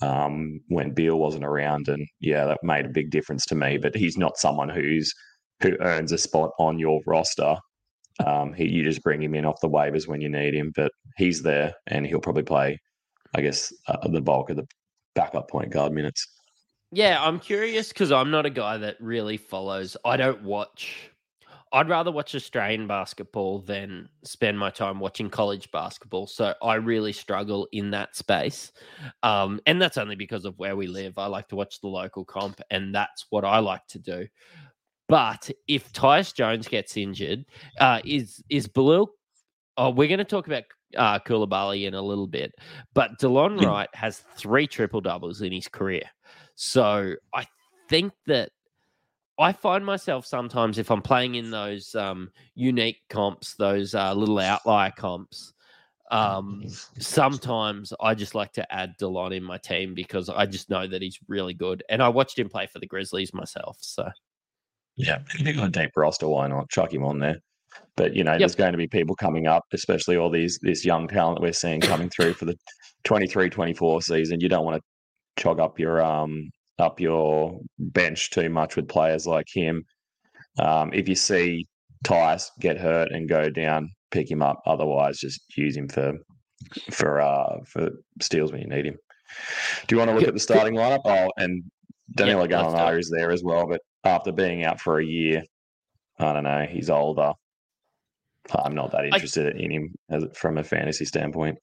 [0.00, 3.78] um, when Beal wasn't around, and yeah, that made a big difference to me.
[3.78, 5.12] But he's not someone who's
[5.62, 7.56] who earns a spot on your roster.
[8.24, 10.92] Um, he, you just bring him in off the waivers when you need him, but
[11.16, 12.78] he's there, and he'll probably play,
[13.34, 14.66] I guess, uh, the bulk of the
[15.14, 16.26] backup point guard minutes.
[16.92, 19.96] Yeah, I'm curious because I'm not a guy that really follows.
[20.04, 21.10] I don't watch.
[21.72, 26.26] I'd rather watch Australian basketball than spend my time watching college basketball.
[26.26, 28.72] So I really struggle in that space.
[29.22, 31.16] Um, and that's only because of where we live.
[31.16, 34.26] I like to watch the local comp, and that's what I like to do.
[35.08, 37.46] But if Tyus Jones gets injured,
[37.80, 39.08] uh, is is Blue?
[39.78, 40.64] Oh, we're going to talk about
[40.96, 42.52] uh, Coulibaly in a little bit,
[42.92, 46.02] but Delon Wright has three triple doubles in his career.
[46.64, 47.44] So I
[47.88, 48.50] think that
[49.36, 54.38] I find myself sometimes if I'm playing in those um, unique comps, those uh, little
[54.38, 55.54] outlier comps,
[56.12, 56.62] um,
[57.00, 61.02] sometimes I just like to add Delon in my team because I just know that
[61.02, 61.82] he's really good.
[61.88, 63.78] And I watched him play for the Grizzlies myself.
[63.80, 64.08] So,
[64.94, 67.38] yeah, if you've got a deep roster, why not chuck him on there?
[67.96, 68.38] But you know, yep.
[68.38, 71.80] there's going to be people coming up, especially all these this young talent we're seeing
[71.80, 72.56] coming through for the
[73.04, 74.40] 23-24 season.
[74.40, 74.91] You don't want to
[75.38, 79.84] chog up your um up your bench too much with players like him.
[80.58, 81.66] Um, if you see
[82.04, 84.60] Tyus get hurt and go down, pick him up.
[84.66, 86.14] Otherwise, just use him for
[86.90, 87.90] for uh for
[88.20, 88.96] steals when you need him.
[89.86, 91.00] Do you want to look at the starting lineup?
[91.04, 91.62] Oh, and
[92.14, 95.42] Danilo Yeah, Gallinari is there as well, but after being out for a year,
[96.18, 96.66] I don't know.
[96.68, 97.32] He's older.
[98.52, 101.58] I'm not that interested in him as, from a fantasy standpoint.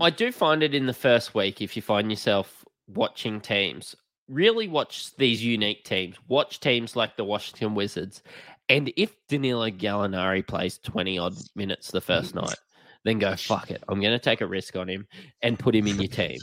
[0.00, 2.57] I do find it in the first week if you find yourself
[2.88, 3.94] watching teams,
[4.28, 6.16] really watch these unique teams.
[6.28, 8.22] Watch teams like the Washington Wizards.
[8.68, 12.58] And if Danilo Gallinari plays 20 odd minutes the first night,
[13.04, 13.82] then go, fuck it.
[13.88, 15.06] I'm going to take a risk on him
[15.42, 16.38] and put him in your team.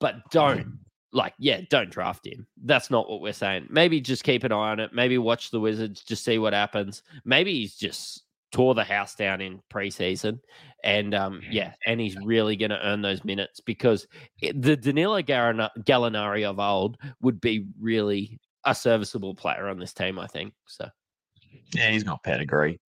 [0.00, 0.78] But don't,
[1.12, 2.46] like, yeah, don't draft him.
[2.64, 3.68] That's not what we're saying.
[3.70, 4.92] Maybe just keep an eye on it.
[4.92, 7.02] Maybe watch the Wizards, just see what happens.
[7.24, 10.38] Maybe he's just tore the house down in preseason
[10.84, 14.06] and um, yeah, and he's really going to earn those minutes because
[14.40, 20.26] the Danilo Gallinari of old would be really a serviceable player on this team, I
[20.26, 20.52] think.
[20.66, 20.88] So
[21.74, 22.80] Yeah, he's got pedigree.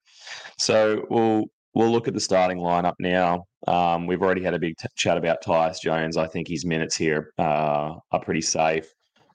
[0.58, 3.46] So we'll we'll look at the starting lineup now.
[3.68, 6.18] Um, we've already had a big t- chat about Tyus Jones.
[6.18, 8.88] I think his minutes here uh, are pretty safe.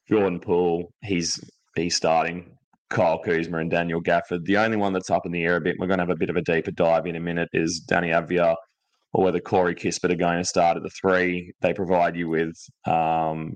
[0.09, 1.39] Jordan Poole, he's
[1.75, 2.56] he's starting.
[2.91, 4.45] Kyle Kuzma and Daniel Gafford.
[4.45, 6.17] The only one that's up in the air a bit, we're going to have a
[6.17, 8.55] bit of a deeper dive in a minute, is Deni Avdija
[9.13, 11.53] or whether Corey Kispert are going to start at the three.
[11.63, 12.55] They provide you with
[12.87, 13.55] um,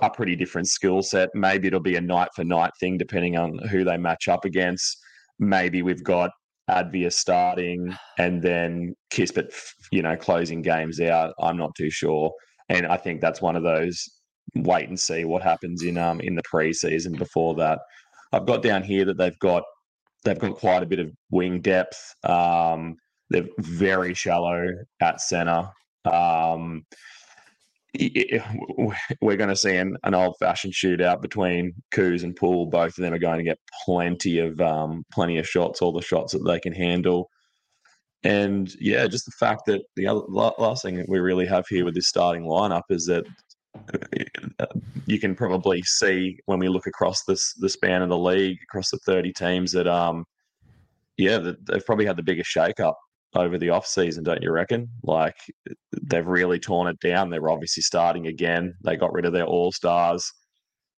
[0.00, 1.30] a pretty different skill set.
[1.34, 4.96] Maybe it'll be a night for night thing, depending on who they match up against.
[5.38, 6.30] Maybe we've got
[6.70, 9.52] Avdija starting and then Kispert,
[9.90, 11.34] you know, closing games out.
[11.40, 12.32] I'm not too sure.
[12.68, 14.06] And I think that's one of those
[14.54, 17.80] wait and see what happens in um in the preseason before that.
[18.32, 19.62] I've got down here that they've got
[20.24, 22.14] they've got quite a bit of wing depth.
[22.24, 22.96] Um,
[23.30, 24.68] they're very shallow
[25.00, 25.68] at center.
[26.10, 26.84] Um,
[29.20, 32.66] we're going to see an, an old fashioned shootout between Coos and Poole.
[32.66, 36.02] Both of them are going to get plenty of um, plenty of shots, all the
[36.02, 37.28] shots that they can handle.
[38.24, 41.84] And yeah, just the fact that the other last thing that we really have here
[41.84, 43.24] with this starting lineup is that
[45.06, 48.90] you can probably see when we look across this the span of the league across
[48.90, 50.24] the 30 teams that um
[51.16, 52.98] yeah they've probably had the biggest shake up
[53.34, 54.88] over the off season don't you reckon?
[55.02, 55.36] Like
[56.02, 57.28] they've really torn it down.
[57.28, 58.74] They're obviously starting again.
[58.84, 60.32] They got rid of their all stars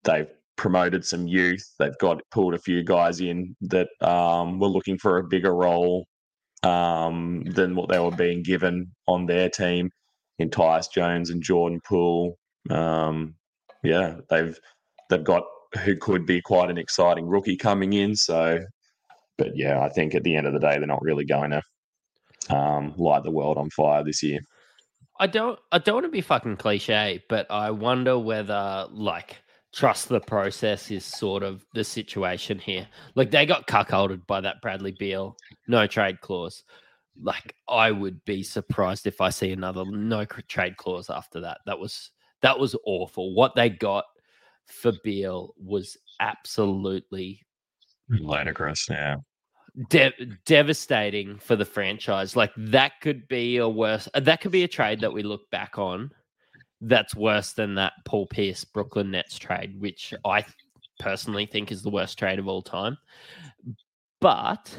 [0.04, 1.64] they've promoted some youth.
[1.80, 6.06] They've got pulled a few guys in that um were looking for a bigger role
[6.64, 9.90] um than what they were being given on their team.
[10.40, 12.38] In Tyus Jones and Jordan Poole
[12.70, 13.36] um,
[13.84, 14.58] yeah, they've
[15.10, 15.44] they've got
[15.84, 18.16] who could be quite an exciting rookie coming in.
[18.16, 18.60] So,
[19.38, 22.56] but yeah, I think at the end of the day, they're not really going to
[22.56, 24.40] um, light the world on fire this year.
[25.20, 29.38] I don't I don't want to be fucking cliche, but I wonder whether like
[29.74, 32.88] trust the process is sort of the situation here.
[33.16, 35.36] Like they got cuckolded by that Bradley Beal
[35.68, 36.64] no trade clause.
[37.22, 41.60] Like I would be surprised if I see another no trade clause after that.
[41.66, 43.34] That was that was awful.
[43.34, 44.06] What they got
[44.66, 47.46] for Beal was absolutely
[48.10, 49.16] Ludicrous, yeah.
[49.90, 52.36] de- devastating for the franchise.
[52.36, 54.08] Like that could be a worse.
[54.14, 56.12] uh, That could be a trade that we look back on.
[56.82, 60.46] That's worse than that Paul Pierce Brooklyn Nets trade, which I
[61.00, 62.98] personally think is the worst trade of all time.
[64.22, 64.78] But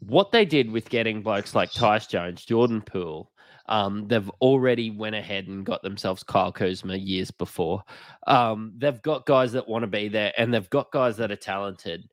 [0.00, 3.30] what they did with getting blokes like Tyus Jones, Jordan Poole,
[3.66, 7.82] um, they've already went ahead and got themselves Kyle Kuzma years before.
[8.26, 11.36] Um, they've got guys that want to be there, and they've got guys that are
[11.36, 12.08] talented.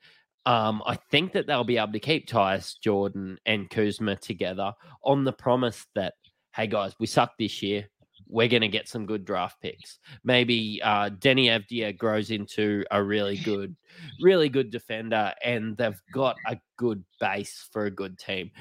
[0.46, 5.24] Um, I think that they'll be able to keep Tyus, Jordan, and Kuzma together on
[5.24, 6.14] the promise that,
[6.56, 7.88] hey guys, we suck this year.
[8.28, 10.00] We're going to get some good draft picks.
[10.24, 13.76] Maybe uh, Deni Avdija grows into a really good,
[14.22, 18.52] really good defender, and they've got a good base for a good team.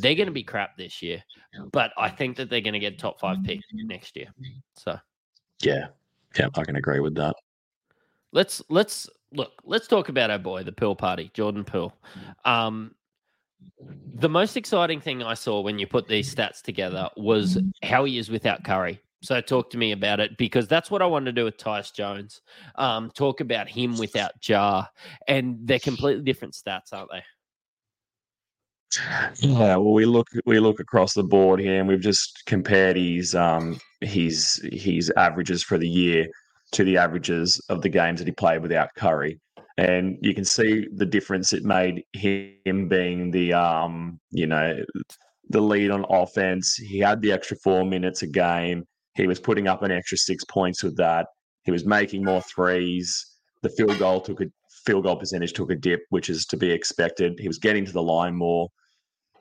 [0.00, 1.22] They're going to be crap this year,
[1.72, 4.26] but I think that they're going to get top five pick next year.
[4.76, 4.98] So
[5.62, 5.86] Yeah,
[6.38, 7.34] yeah, I can agree with that.
[8.32, 9.52] let's let's look.
[9.64, 11.94] Let's talk about our boy, the Poole Party, Jordan Poole.
[12.44, 12.94] Um,
[14.16, 18.18] the most exciting thing I saw when you put these stats together was how he
[18.18, 19.00] is without Curry.
[19.22, 21.92] So talk to me about it because that's what I want to do with Tyus
[21.94, 22.42] Jones.
[22.74, 24.84] Um, talk about him without Ja,
[25.26, 27.22] and they're completely different stats, aren't they?
[29.40, 33.34] Yeah, well, we look we look across the board here, and we've just compared his
[33.34, 36.26] um his his averages for the year
[36.72, 39.40] to the averages of the games that he played without Curry,
[39.78, 44.78] and you can see the difference it made him being the um you know
[45.50, 46.74] the lead on offense.
[46.74, 48.84] He had the extra four minutes a game.
[49.14, 51.26] He was putting up an extra six points with that.
[51.64, 53.24] He was making more threes.
[53.62, 54.46] The field goal took a
[54.84, 57.38] field goal percentage took a dip, which is to be expected.
[57.38, 58.68] He was getting to the line more.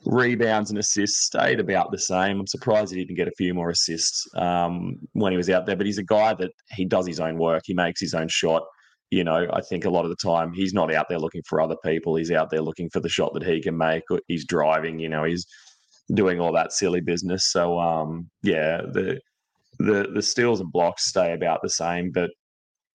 [0.06, 2.40] Rebounds and assists stayed about the same.
[2.40, 5.76] I'm surprised he didn't get a few more assists um, when he was out there,
[5.76, 7.64] but he's a guy that he does his own work.
[7.66, 8.64] He makes his own shot.
[9.12, 11.62] You know, I think a lot of the time he's not out there looking for
[11.62, 12.16] other people.
[12.16, 14.04] He's out there looking for the shot that he can make.
[14.28, 15.46] He's driving, you know, he's
[16.14, 17.52] doing all that silly business.
[17.52, 19.20] So, um, yeah, the
[19.80, 22.32] the the steals and blocks stay about the same, but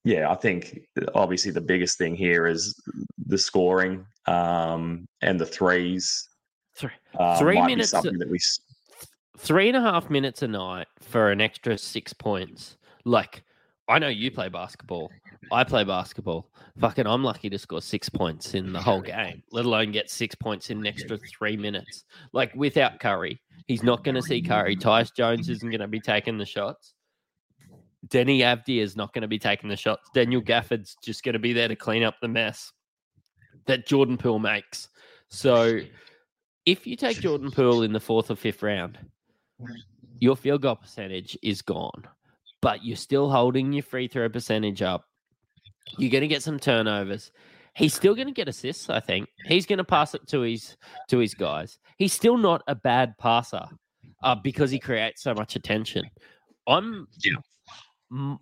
[0.04, 0.80] yeah, I think
[1.14, 2.74] obviously the biggest thing here is
[3.26, 6.27] the scoring um, and the threes
[6.78, 7.90] Three, uh, three minutes.
[7.90, 8.38] That we...
[9.36, 12.76] Three and a half minutes a night for an extra six points.
[13.04, 13.44] Like,
[13.88, 15.10] I know you play basketball.
[15.50, 16.50] I play basketball.
[16.80, 20.34] Fucking, I'm lucky to score six points in the whole game, let alone get six
[20.34, 22.04] points in an extra three minutes.
[22.32, 24.76] Like, without Curry, he's not going to see Curry.
[24.76, 26.94] Tyus Jones isn't going to be taking the shots.
[28.08, 30.08] Deni Avdija is not going to be taking the shots.
[30.14, 32.72] Daniel Gafford's just going to be there to clean up the mess
[33.66, 34.88] that Jordan Poole makes.
[35.28, 35.80] So
[36.70, 38.98] if you take Jordan Poole in the fourth or fifth round,
[40.20, 42.04] your field goal percentage is gone,
[42.60, 45.06] but you're still holding your free throw percentage up.
[45.96, 47.32] You're going to get some turnovers.
[47.74, 48.90] He's still going to get assists.
[48.90, 50.76] I think he's going to pass it to his
[51.08, 51.78] to his guys.
[51.96, 53.64] He's still not a bad passer
[54.22, 56.04] uh, because he creates so much attention.
[56.66, 58.34] I'm yeah.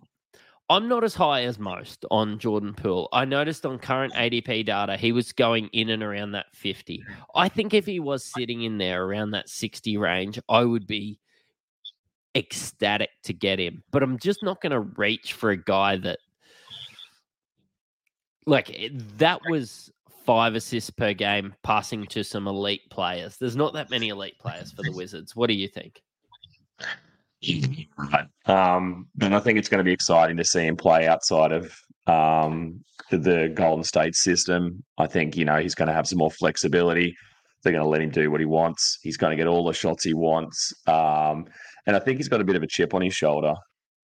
[0.69, 3.07] I'm not as high as most on Jordan Poole.
[3.13, 7.03] I noticed on current ADP data, he was going in and around that 50.
[7.35, 11.19] I think if he was sitting in there around that 60 range, I would be
[12.35, 13.83] ecstatic to get him.
[13.91, 16.19] But I'm just not going to reach for a guy that,
[18.45, 19.89] like, eh, that was
[20.25, 23.37] five assists per game passing to some elite players.
[23.37, 25.33] There's not that many elite players for the Wizards.
[25.33, 26.01] What do you think?
[27.97, 28.25] Right.
[28.47, 31.77] Um, and I think it's going to be exciting to see him play outside of
[32.07, 32.81] um,
[33.11, 34.81] the Golden State system.
[34.97, 37.13] I think, you know, he's going to have some more flexibility.
[37.61, 38.99] They're going to let him do what he wants.
[39.01, 40.73] He's going to get all the shots he wants.
[40.87, 41.45] Um,
[41.85, 43.53] and I think he's got a bit of a chip on his shoulder,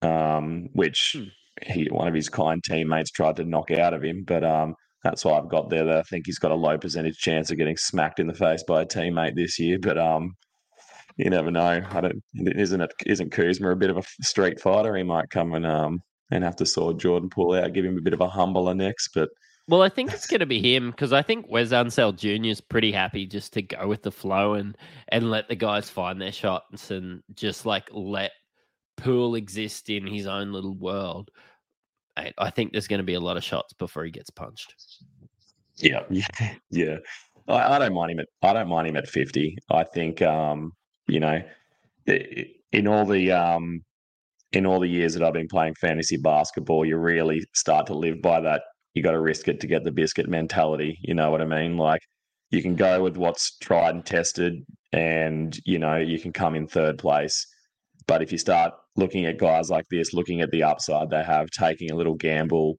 [0.02, 1.24] um, which hmm.
[1.62, 4.24] he, one of his kind teammates tried to knock out of him.
[4.26, 7.16] But um, that's why I've got there that I think he's got a low percentage
[7.16, 9.78] chance of getting smacked in the face by a teammate this year.
[9.78, 10.34] But um,
[11.16, 11.82] you never know.
[11.90, 12.22] I don't.
[12.34, 12.92] Isn't it?
[13.06, 14.96] Isn't Kuzma a bit of a street fighter?
[14.96, 18.02] He might come and um and have to sort Jordan Poole out, give him a
[18.02, 19.10] bit of a humbler next.
[19.14, 19.28] But
[19.68, 22.48] well, I think it's going to be him because I think Wes Unseld Jr.
[22.48, 24.76] is pretty happy just to go with the flow and
[25.08, 28.32] and let the guys find their shots and just like let
[28.96, 31.30] Poole exist in his own little world.
[32.16, 34.74] I, I think there's going to be a lot of shots before he gets punched.
[35.76, 36.26] Yeah, yeah,
[36.70, 36.96] yeah.
[37.48, 39.56] I, I don't mind him at I don't mind him at fifty.
[39.70, 40.72] I think um
[41.06, 41.42] you know,
[42.06, 43.80] in all the um,
[44.52, 48.22] in all the years that I've been playing fantasy basketball, you really start to live
[48.22, 48.62] by that.
[48.94, 50.98] You got to risk it to get the biscuit mentality.
[51.02, 51.76] You know what I mean?
[51.76, 52.00] Like
[52.50, 56.66] you can go with what's tried and tested, and you know you can come in
[56.66, 57.46] third place.
[58.06, 61.50] But if you start looking at guys like this, looking at the upside they have,
[61.50, 62.76] taking a little gamble,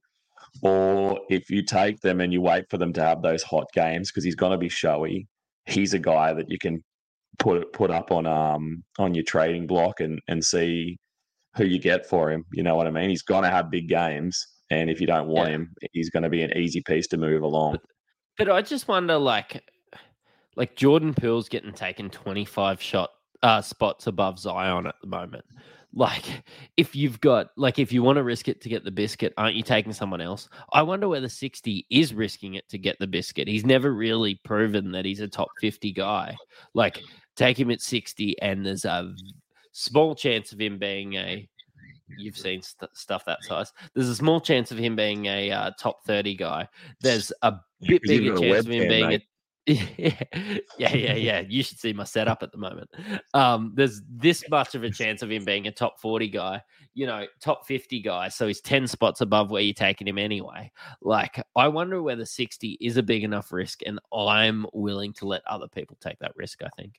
[0.62, 4.10] or if you take them and you wait for them to have those hot games
[4.10, 5.26] because he's going to be showy,
[5.66, 6.82] he's a guy that you can
[7.38, 10.98] put put up on um on your trading block and and see
[11.56, 12.44] who you get for him.
[12.52, 13.10] You know what I mean?
[13.10, 15.56] He's to have big games, and if you don't want yeah.
[15.56, 17.72] him, he's going to be an easy piece to move along.
[17.72, 17.82] But,
[18.38, 19.62] but I just wonder, like,
[20.56, 23.10] like Jordan Poole's getting taken twenty five shot
[23.42, 25.44] uh, spots above Zion at the moment
[25.96, 26.44] like
[26.76, 29.56] if you've got like if you want to risk it to get the biscuit aren't
[29.56, 33.48] you taking someone else i wonder whether 60 is risking it to get the biscuit
[33.48, 36.36] he's never really proven that he's a top 50 guy
[36.74, 37.00] like
[37.36, 39.14] take him at 60 and there's a
[39.72, 41.48] small chance of him being a
[42.16, 45.70] you've seen st- stuff that size there's a small chance of him being a uh,
[45.78, 46.66] top 30 guy
[47.00, 49.22] there's a bit bigger chance of him being mate.
[49.22, 49.26] a
[49.98, 50.12] yeah,
[50.78, 51.40] yeah, yeah, yeah.
[51.40, 52.88] You should see my setup at the moment.
[53.34, 56.62] Um, there's this much of a chance of him being a top 40 guy,
[56.94, 58.28] you know, top 50 guy.
[58.28, 60.70] So he's 10 spots above where you're taking him anyway.
[61.02, 65.44] Like, I wonder whether 60 is a big enough risk, and I'm willing to let
[65.48, 66.92] other people take that risk, I think.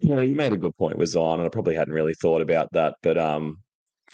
[0.00, 2.70] Yeah, you made a good point with Zion, and I probably hadn't really thought about
[2.72, 2.94] that.
[3.02, 3.58] But um,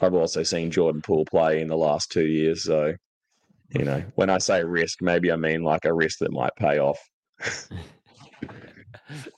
[0.01, 2.65] I've also seen Jordan Poole play in the last two years.
[2.65, 2.95] So,
[3.71, 6.79] you know, when I say risk, maybe I mean like a risk that might pay
[6.79, 6.99] off.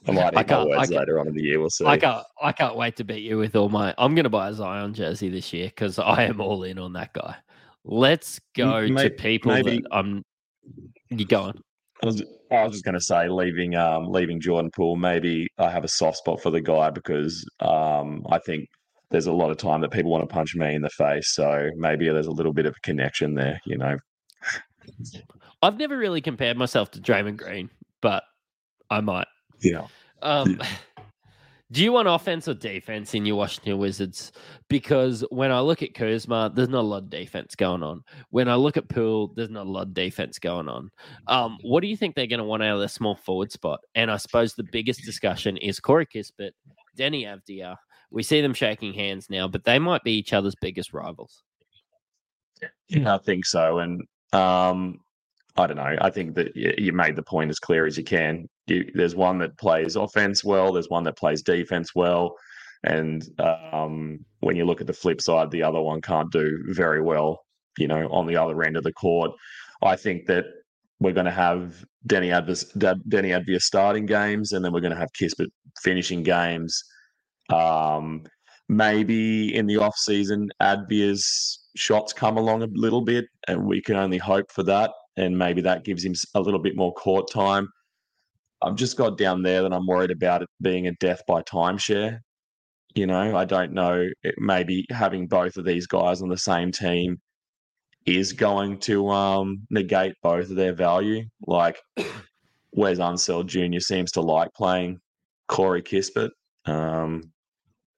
[0.07, 1.61] I might eat my words later on in the year.
[1.61, 1.87] We'll see.
[1.87, 2.24] I can't.
[2.41, 3.95] I can't wait to beat you with all my.
[3.99, 6.93] I'm going to buy a Zion jersey this year because I am all in on
[6.95, 7.37] that guy.
[7.85, 10.22] Let's go maybe, to people maybe, that I'm.
[11.11, 11.61] You going?
[12.05, 14.97] I was, I was just going to say, leaving um, leaving Jordan Poole.
[14.97, 18.69] Maybe I have a soft spot for the guy because um, I think
[19.11, 21.35] there's a lot of time that people want to punch me in the face.
[21.35, 23.97] So maybe there's a little bit of a connection there, you know.
[25.63, 27.71] I've never really compared myself to Draymond Green,
[28.03, 28.25] but
[28.91, 29.29] I might.
[29.61, 29.87] Yeah.
[30.21, 30.61] Um,
[31.73, 34.33] do you want offense or defense in your Washington Wizards?
[34.69, 38.03] Because when I look at Kuzma, there's not a lot of defense going on.
[38.31, 40.91] When I look at Poole, there's not a lot of defense going on.
[41.27, 43.81] Um, what do you think they're going to want out of their small forward spot?
[43.95, 46.53] And I suppose the biggest discussion is Corey Kispert,
[46.97, 47.77] Deni Avdija.
[48.11, 51.43] We see them shaking hands now, but they might be each other's biggest rivals.
[52.89, 53.79] Yeah, I think so.
[53.79, 54.03] And
[54.33, 55.01] um,
[55.57, 55.97] I don't know.
[56.01, 58.49] I think that you made the point as clear as you can.
[58.67, 60.73] You, there's one that plays offense well.
[60.73, 62.37] There's one that plays defense well.
[62.85, 67.01] And um, when you look at the flip side, the other one can't do very
[67.01, 67.45] well.
[67.79, 69.33] You know, on the other end of the court,
[69.83, 70.45] I think that
[71.01, 74.99] we're going to have Deni Advis, Deni Avdija starting games, and then we're going to
[74.99, 75.49] have Kispert
[75.83, 76.83] finishing games.
[77.51, 78.25] Um,
[78.69, 83.97] maybe in the off season, Avdija's shots come along a little bit, and we can
[83.97, 87.69] only hope for that and maybe that gives him a little bit more court time.
[88.65, 92.19] I've just got down there that I'm worried about it being a death by timeshare.
[92.95, 94.09] You know, I don't know.
[94.23, 97.21] It, maybe having both of these guys on the same team
[98.07, 101.25] is going to um, negate both of their value.
[101.47, 101.79] Like
[102.73, 103.81] Wes Unseld Jr.
[103.81, 104.99] seems to like playing
[105.49, 106.31] Corey Kispert.
[106.67, 107.33] Um,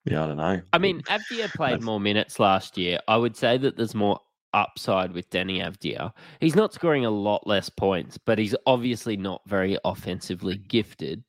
[0.04, 0.60] yeah, I don't know.
[0.72, 3.00] I mean, Avdija played more minutes last year.
[3.08, 4.20] I would say that there's more
[4.56, 6.12] upside with Deni Avdija.
[6.40, 11.22] He's not scoring a lot less points, but he's obviously not very offensively gifted.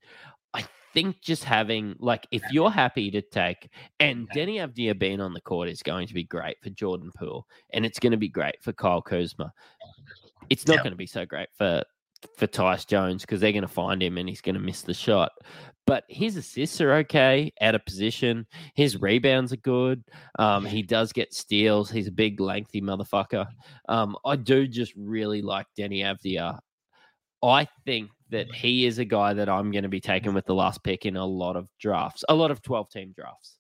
[0.54, 3.70] I think just having like if you're happy to take
[4.00, 7.46] and Deni Avdija being on the court is going to be great for Jordan Poole
[7.74, 9.52] and it's going to be great for Kyle Kuzma.
[10.50, 11.84] It's not going to be so great for
[12.38, 14.93] for Tyus Jones because they're going to find him and he's going to miss the
[14.93, 15.32] shot.
[15.86, 18.45] But his assists are okay out of position.
[18.76, 20.03] His rebounds are good.
[20.38, 21.89] Um, he does get steals.
[21.89, 23.47] He's a big, lengthy motherfucker.
[23.88, 26.59] Um, I do just really like Deni Avdija.
[27.43, 30.55] I think that he is a guy that I'm going to be taking with the
[30.55, 33.57] last pick in a lot of drafts, a lot of 12 team drafts.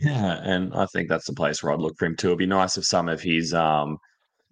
[0.00, 2.28] Yeah, and I think that's the place where I'd look for him too.
[2.28, 3.98] It'd be nice if some of his um,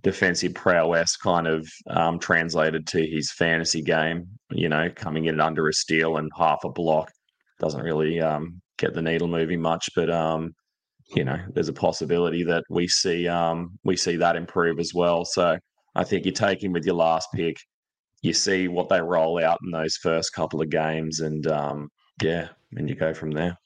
[0.03, 4.27] defensive prowess kind of um, translated to his fantasy game.
[4.51, 7.11] You know, coming in under a steal and half a block
[7.59, 10.55] doesn't really um, get the needle moving much, but um,
[11.15, 15.25] you know, there's a possibility that we see um, we see that improve as well.
[15.25, 15.59] So
[15.95, 17.57] I think you take him with your last pick.
[18.23, 21.89] You see what they roll out in those first couple of games, and um,
[22.23, 23.57] yeah, and you go from there.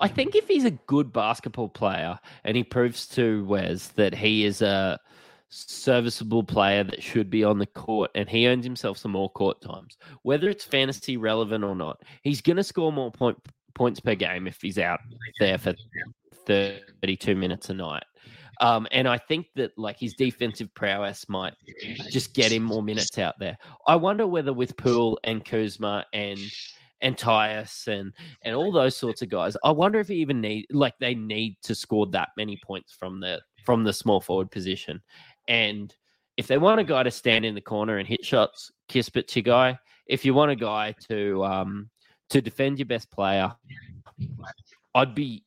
[0.00, 4.44] I think if he's a good basketball player and he proves to Wes that he
[4.44, 4.98] is a
[5.48, 9.60] serviceable player that should be on the court and he earns himself some more court
[9.60, 13.38] times whether it's fantasy relevant or not he's going to score more point,
[13.74, 15.00] points per game if he's out
[15.38, 15.74] there for
[16.46, 18.04] 32 minutes a night
[18.60, 21.54] um, and I think that like his defensive prowess might
[22.10, 23.56] just get him more minutes out there.
[23.86, 26.38] I wonder whether with Poole and Kuzma and
[27.00, 30.66] and Tyus and and all those sorts of guys, I wonder if he even need
[30.70, 35.00] like they need to score that many points from the from the small forward position.
[35.48, 35.94] And
[36.36, 39.42] if they want a guy to stand in the corner and hit shots, Kispert's your
[39.42, 39.78] guy.
[40.06, 41.90] If you want a guy to um,
[42.30, 43.52] to defend your best player,
[44.94, 45.44] I'd be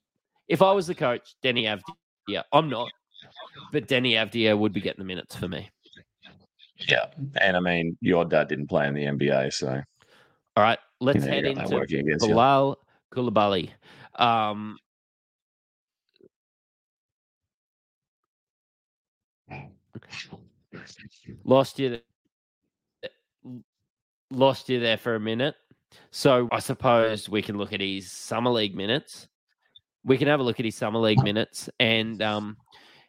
[0.47, 2.43] if I was the coach, Deni Avdija.
[2.51, 2.89] I'm not,
[3.71, 5.69] but Deni Avdija would be getting the minutes for me.
[6.87, 7.05] Yeah,
[7.41, 9.81] and I mean, your dad didn't play in the NBA, so.
[10.55, 11.85] All right, let's head into
[12.19, 12.77] Bilal
[13.13, 13.71] Coulibaly.
[14.15, 14.77] Um,
[21.43, 21.99] Lost you,
[24.31, 25.55] lost you there for a minute.
[26.11, 29.27] So I suppose we can look at his summer league minutes.
[30.03, 32.57] We can have a look at his summer league minutes, and um,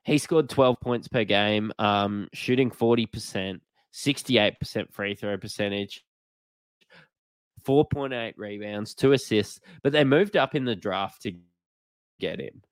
[0.04, 3.60] he scored 12 points per game, um, shooting 40%,
[3.94, 6.04] 68% free throw percentage,
[7.66, 9.60] 4.8 rebounds, two assists.
[9.82, 11.34] But they moved up in the draft to
[12.18, 12.62] get him.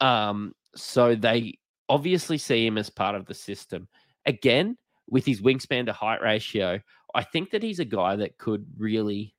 [0.00, 1.58] Um, so they
[1.88, 3.88] obviously see him as part of the system.
[4.24, 4.76] Again,
[5.08, 6.80] with his wingspan to height ratio,
[7.14, 9.34] I think that he's a guy that could really,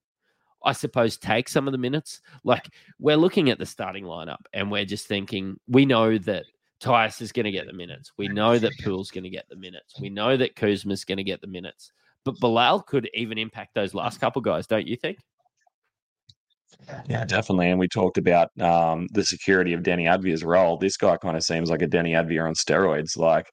[0.63, 2.21] I suppose, take some of the minutes.
[2.43, 2.67] Like
[2.99, 6.45] we're looking at the starting lineup and we're just thinking, we know that
[6.81, 8.13] Tyus is going to get the minutes.
[8.17, 9.99] We know that Poole's going to get the minutes.
[9.99, 11.91] We know that Kuzma's going to get the minutes.
[12.23, 15.19] But Bilal could even impact those last couple guys, don't you think?
[17.07, 17.69] Yeah, definitely.
[17.69, 20.77] And we talked about um, the security of Deni Avdija's role.
[20.77, 23.17] This guy kind of seems like a Deni Avdija on steroids.
[23.17, 23.45] Like,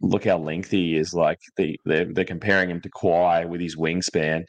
[0.00, 1.12] look how lengthy he is.
[1.12, 4.44] Like, the, they're, they're comparing him to Kawhi with his wingspan.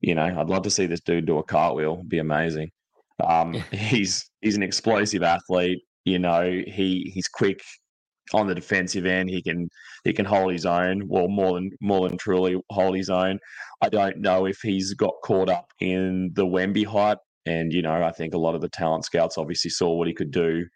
[0.00, 1.94] You know, I'd love to see this dude do a cartwheel.
[1.94, 2.70] It'd be amazing.
[3.26, 5.82] Um, he's he's an explosive athlete.
[6.04, 7.60] You know, he he's quick
[8.32, 9.30] on the defensive end.
[9.30, 9.68] He can
[10.04, 11.08] he can hold his own.
[11.08, 13.38] Well, more than more than truly hold his own.
[13.82, 17.18] I don't know if he's got caught up in the Wemby hype.
[17.46, 20.14] And you know, I think a lot of the talent scouts obviously saw what he
[20.14, 20.66] could do.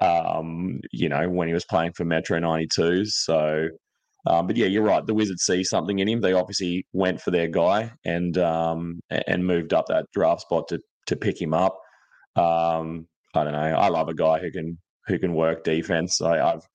[0.00, 3.08] Um, you know, when he was playing for Metro 92s.
[3.08, 3.68] So,
[4.26, 5.04] um, but yeah, you're right.
[5.04, 6.22] The Wizards see something in him.
[6.22, 10.80] They obviously went for their guy and um, and moved up that draft spot to
[11.06, 11.78] to pick him up.
[12.36, 13.58] Um, I don't know.
[13.58, 16.20] I love a guy who can who can work defense.
[16.20, 16.66] I, have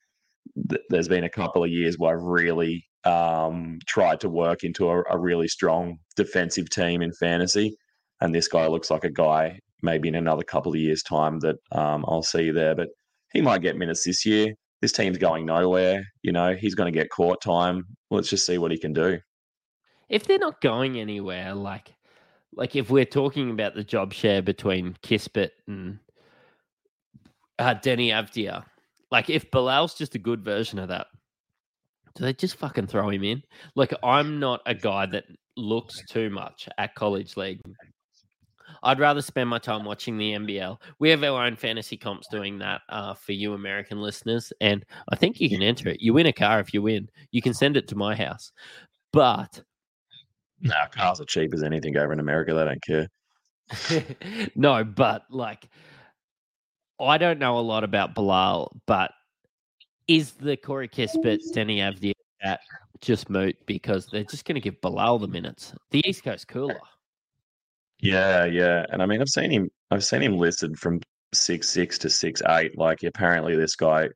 [0.69, 4.89] th- there's been a couple of years where I've really um, tried to work into
[4.89, 7.75] a, a, really strong defensive team in fantasy,
[8.21, 11.55] and this guy looks like a guy maybe in another couple of years' time that
[11.71, 12.75] um, I'll see there.
[12.75, 12.89] But
[13.33, 14.53] he might get minutes this year.
[14.81, 16.03] This team's going nowhere.
[16.21, 17.85] You know, he's going to get court time.
[18.09, 19.19] Let's just see what he can do.
[20.07, 21.93] If they're not going anywhere, like
[22.53, 25.99] like if we're talking about the job share between Kispert and
[27.59, 28.65] uh, Deni Avdija,
[29.11, 31.07] like if Bilal's just a good version of that,
[32.15, 33.43] do they just fucking throw him in?
[33.75, 37.61] Like I'm not a guy that looks too much at college league.
[38.83, 40.77] I'd rather spend my time watching the NBL.
[40.99, 45.15] We have our own fantasy comps doing that uh, for you American listeners, and I
[45.15, 46.01] think you can enter it.
[46.01, 47.09] You win a car if you win.
[47.31, 48.51] You can send it to my house,
[49.11, 49.61] but
[50.61, 52.53] no, cars are cheap as anything over in America.
[52.53, 54.45] They don't care.
[54.55, 55.67] no, but like,
[56.99, 59.11] I don't know a lot about Bilal, but
[60.07, 62.59] is the Corey Kispert, Deni Avdija at
[63.01, 65.73] just moot because they're just going to give Bilal the minutes?
[65.91, 66.79] The East Coast cooler.
[68.01, 69.69] Yeah, yeah, and I mean, I've seen him.
[69.91, 71.01] I've seen him listed from
[71.33, 72.77] six six to six eight.
[72.77, 74.09] Like, apparently, this guy,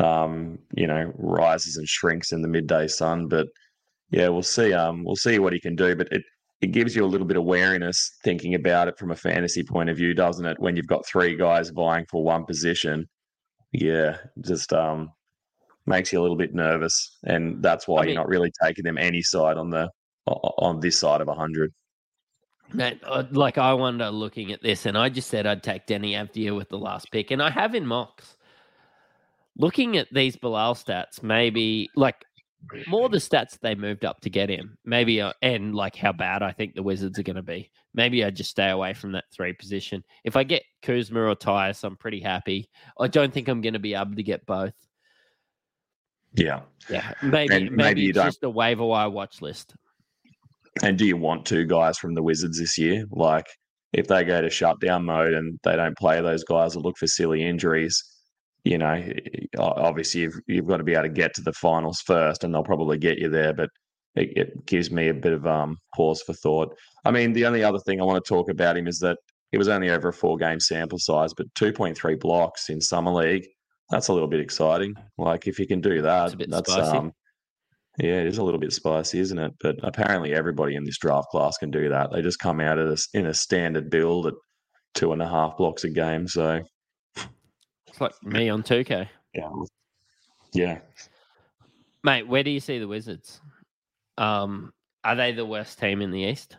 [0.00, 3.48] um, you know, rises and shrinks in the midday sun, but
[4.10, 4.72] yeah, we'll see.
[4.74, 6.22] Um, we'll see what he can do, but it
[6.62, 9.90] it gives you a little bit of wariness thinking about it from a fantasy point
[9.90, 10.58] of view, doesn't it?
[10.60, 13.08] When you've got three guys vying for one position,
[13.72, 15.10] yeah, just um
[15.86, 18.84] makes you a little bit nervous, and that's why I mean, you're not really taking
[18.84, 19.90] them any side on the
[20.26, 21.72] on this side of hundred.
[22.72, 26.12] Man, uh, like I wonder looking at this, and I just said I'd take Deni
[26.12, 28.36] Avdija with the last pick, and I have in mocks.
[29.56, 32.24] Looking at these Bilal stats, maybe like
[32.86, 34.76] more the stats they moved up to get him.
[34.84, 37.70] Maybe uh, and like how bad I think the Wizards are going to be.
[37.94, 40.04] Maybe I just stay away from that three position.
[40.24, 42.68] If I get Kuzma or Tyus, I'm pretty happy.
[43.00, 44.74] I don't think I'm going to be able to get both.
[46.34, 46.60] Yeah,
[46.90, 47.14] yeah.
[47.22, 49.74] Maybe maybe, maybe it's just a waiver wire watch list.
[50.82, 53.04] And do you want two guys from the Wizards this year?
[53.10, 53.46] Like
[53.92, 57.06] if they go to shutdown mode and they don't play those guys or look for
[57.06, 58.02] silly injuries,
[58.64, 59.02] you know,
[59.58, 62.62] obviously you've, you've got to be able to get to the finals first, and they'll
[62.62, 63.54] probably get you there.
[63.54, 63.70] But
[64.14, 66.76] it, it gives me a bit of um, pause for thought.
[67.04, 69.18] I mean, the only other thing I want to talk about him is that
[69.52, 73.46] it was only over a four game sample size, but 2.3 blocks in summer league.
[73.90, 74.94] That's a little bit exciting.
[75.16, 77.12] Like if you can do that, that's um,
[77.98, 79.54] yeah, it is a little bit spicy, isn't it?
[79.60, 82.12] But apparently everybody in this draft class can do that.
[82.12, 84.34] They just come out of this in a standard build at
[84.94, 86.28] two and a half blocks a game.
[86.28, 86.62] So
[87.16, 89.08] it's like me on 2K.
[89.34, 89.50] Yeah.
[90.52, 90.78] Yeah.
[92.04, 93.40] Mate, where do you see the Wizards?
[94.16, 94.72] Um,
[95.02, 96.56] are they the worst team in the East?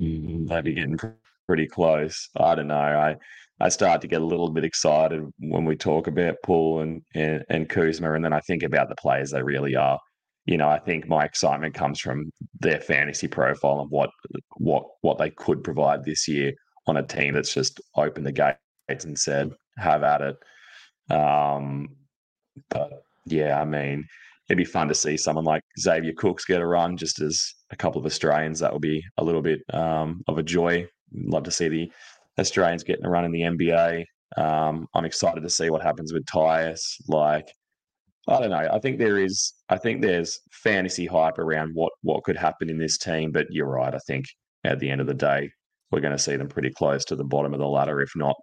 [0.00, 0.98] Mm, they'd be getting
[1.46, 2.28] pretty close.
[2.36, 2.74] I don't know.
[2.74, 3.16] I
[3.62, 7.44] I start to get a little bit excited when we talk about Poole and, and
[7.48, 10.00] and Kuzma, and then I think about the players they really are.
[10.46, 14.10] You know, I think my excitement comes from their fantasy profile and what
[14.56, 16.52] what what they could provide this year
[16.88, 20.36] on a team that's just opened the gates and said, have at it.
[21.14, 21.96] Um,
[22.68, 24.04] but yeah, I mean,
[24.48, 27.76] it'd be fun to see someone like Xavier Cooks get a run just as a
[27.76, 28.58] couple of Australians.
[28.58, 30.88] That would be a little bit um, of a joy.
[31.14, 31.92] Love to see the
[32.38, 34.04] Australians getting a run in the NBA.
[34.36, 36.80] Um, I'm excited to see what happens with Tyus.
[37.08, 37.48] Like,
[38.28, 38.68] I don't know.
[38.72, 39.52] I think there is.
[39.68, 43.32] I think there's fantasy hype around what what could happen in this team.
[43.32, 43.94] But you're right.
[43.94, 44.26] I think
[44.64, 45.50] at the end of the day,
[45.90, 48.36] we're going to see them pretty close to the bottom of the ladder, if not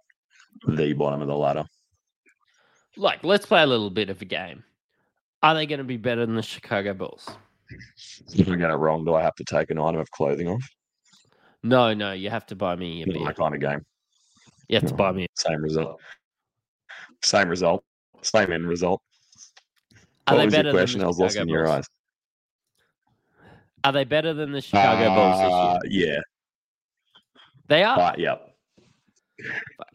[0.66, 1.64] the bottom of the ladder.
[2.96, 4.64] Like, let's play a little bit of a game.
[5.42, 7.28] Are they going to be better than the Chicago Bulls?
[8.34, 10.68] If I get it wrong, do I have to take an item of clothing off?
[11.62, 13.20] No, no, you have to buy me a beer.
[13.20, 13.84] My kind of game.
[14.68, 15.26] You have to buy me.
[15.36, 16.00] Same result.
[17.22, 17.84] Same result.
[18.22, 19.02] Same end result.
[20.26, 21.02] Are what they was better your question?
[21.02, 21.86] I was lost in your eyes.
[23.82, 26.14] Are they better than the Chicago uh, Bulls this year?
[26.14, 26.20] Yeah.
[27.68, 27.98] They are.
[27.98, 28.54] Uh, yep.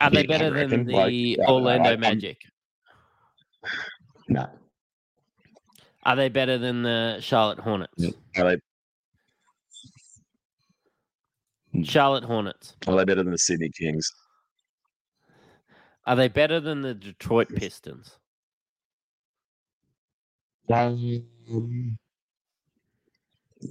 [0.01, 0.93] Are they better than the
[1.37, 2.37] like, Orlando know, Magic?
[4.27, 4.47] No.
[6.03, 8.03] Are they better than the Charlotte Hornets?
[8.37, 8.57] Are they?
[11.83, 12.75] Charlotte Hornets.
[12.87, 14.09] Are they better than the Sydney Kings?
[16.05, 18.17] Are they better than the Detroit Pistons?
[20.71, 21.97] Um,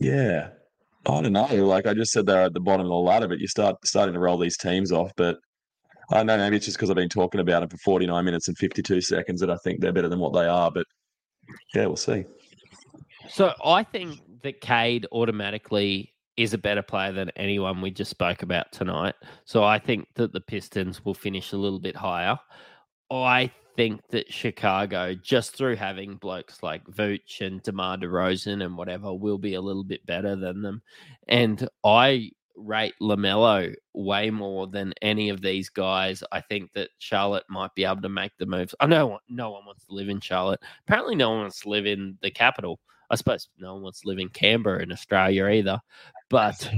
[0.00, 0.48] yeah,
[1.07, 1.46] I don't know.
[1.66, 4.14] Like I just said, they're at the bottom of the ladder, but you start starting
[4.14, 5.12] to roll these teams off.
[5.16, 5.38] But
[6.11, 6.36] I don't know.
[6.36, 9.40] Maybe it's just because I've been talking about them for 49 minutes and 52 seconds
[9.40, 10.70] that I think they're better than what they are.
[10.70, 10.86] But
[11.74, 12.24] yeah, we'll see.
[13.28, 18.43] So I think that Cade automatically is a better player than anyone we just spoke
[18.43, 19.14] about tonight.
[19.45, 22.39] So I think that the Pistons will finish a little bit higher.
[23.11, 29.14] I think that Chicago, just through having blokes like Vooch and DeMar DeRozan and whatever,
[29.14, 30.82] will be a little bit better than them.
[31.28, 36.22] And I rate LaMelo way more than any of these guys.
[36.32, 38.74] I think that Charlotte might be able to make the moves.
[38.80, 40.61] I know no one wants to live in Charlotte.
[40.87, 42.78] Apparently, no one wants to live in the capital.
[43.15, 45.81] I suppose no one wants to live in Canberra in Australia either.
[46.31, 46.69] But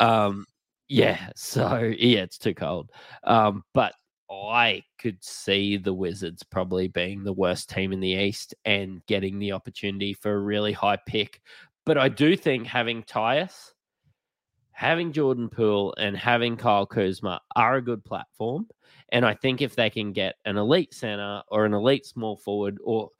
[0.00, 0.44] um,
[0.88, 2.90] yeah, so yeah, it's too cold.
[3.22, 3.94] Um, but
[4.28, 9.38] I could see the Wizards probably being the worst team in the East and getting
[9.38, 11.40] the opportunity for a really high pick.
[11.84, 13.70] But I do think having Tyus,
[14.72, 18.66] having Jordan Poole, and having Kyle Kuzma are a good platform.
[19.10, 22.78] And I think if they can get an elite center or an elite small forward,
[22.82, 23.10] or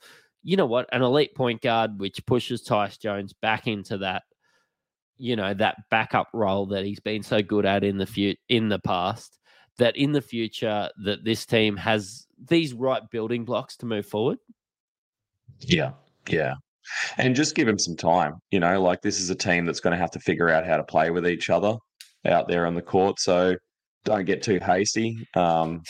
[0.46, 4.22] you know what, an elite point guard, which pushes Tyus Jones back into that,
[5.18, 8.68] you know, that backup role that he's been so good at in the few in
[8.68, 9.40] the past
[9.78, 14.38] that in the future that this team has these right building blocks to move forward?
[15.58, 15.90] Yeah,
[16.28, 16.54] yeah.
[17.18, 18.34] And just give him some time.
[18.52, 20.76] You know, like this is a team that's going to have to figure out how
[20.76, 21.76] to play with each other
[22.24, 23.18] out there on the court.
[23.18, 23.56] So
[24.04, 25.26] don't get too hasty.
[25.34, 25.82] Um,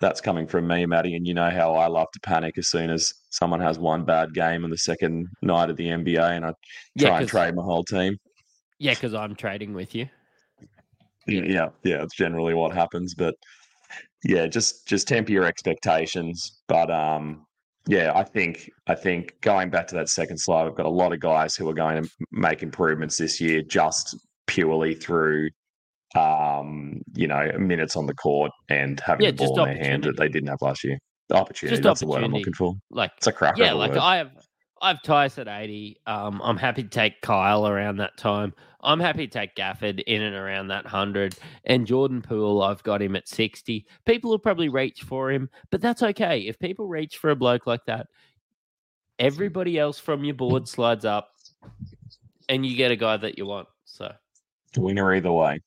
[0.00, 1.16] that's coming from me, Maddie.
[1.16, 4.34] And you know how I love to panic as soon as someone has one bad
[4.34, 6.50] game on the second night of the NBA and I
[6.98, 8.18] try yeah, and trade my whole team.
[8.78, 10.08] Yeah, because I'm trading with you
[11.26, 13.14] yeah, yeah, it's generally what happens.
[13.14, 13.34] But
[14.24, 16.60] yeah, just just temper your expectations.
[16.68, 17.46] But um,
[17.86, 21.12] yeah, I think I think going back to that second slide, we've got a lot
[21.12, 24.16] of guys who are going to make improvements this year just
[24.46, 25.50] purely through
[26.14, 30.04] um, you know, minutes on the court and having yeah, the ball in their hand
[30.04, 30.98] that they didn't have last year.
[31.28, 32.20] The opportunity, just that's opportunity.
[32.20, 32.74] the word I'm looking for.
[32.90, 33.62] Like it's a cracker.
[33.62, 33.98] Yeah, like word.
[33.98, 34.30] I have
[34.84, 35.96] I've Tyus at 80.
[36.06, 38.52] Um, I'm happy to take Kyle around that time.
[38.82, 41.36] I'm happy to take Gafford in and around that 100.
[41.64, 43.86] And Jordan Poole, I've got him at 60.
[44.04, 46.40] People will probably reach for him, but that's okay.
[46.40, 48.08] If people reach for a bloke like that,
[49.18, 51.30] everybody else from your board slides up
[52.50, 53.68] and you get a guy that you want.
[53.86, 54.12] So,
[54.76, 55.60] winner either way.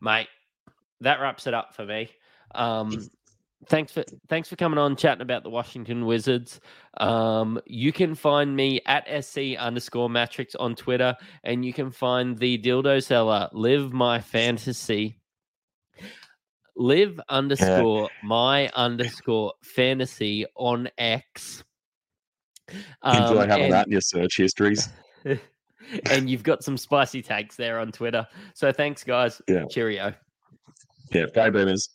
[0.00, 0.28] Mate,
[1.00, 2.10] that wraps it up for me.
[2.54, 3.08] Um,
[3.66, 6.60] thanks for thanks for coming on chatting about the Washington Wizards.
[6.98, 12.38] Um, you can find me at sc underscore mattrix on Twitter, and you can find
[12.38, 15.18] the dildo seller live my fantasy.
[16.78, 21.64] Live underscore my underscore fantasy on X.
[23.02, 24.88] Um, Enjoy having and, that in your search histories.
[26.10, 28.26] and you've got some spicy takes there on Twitter.
[28.54, 29.40] So thanks, guys.
[29.48, 29.64] Yeah.
[29.70, 30.14] Cheerio.
[31.12, 31.26] Yeah.
[31.34, 31.88] Bye, boomers.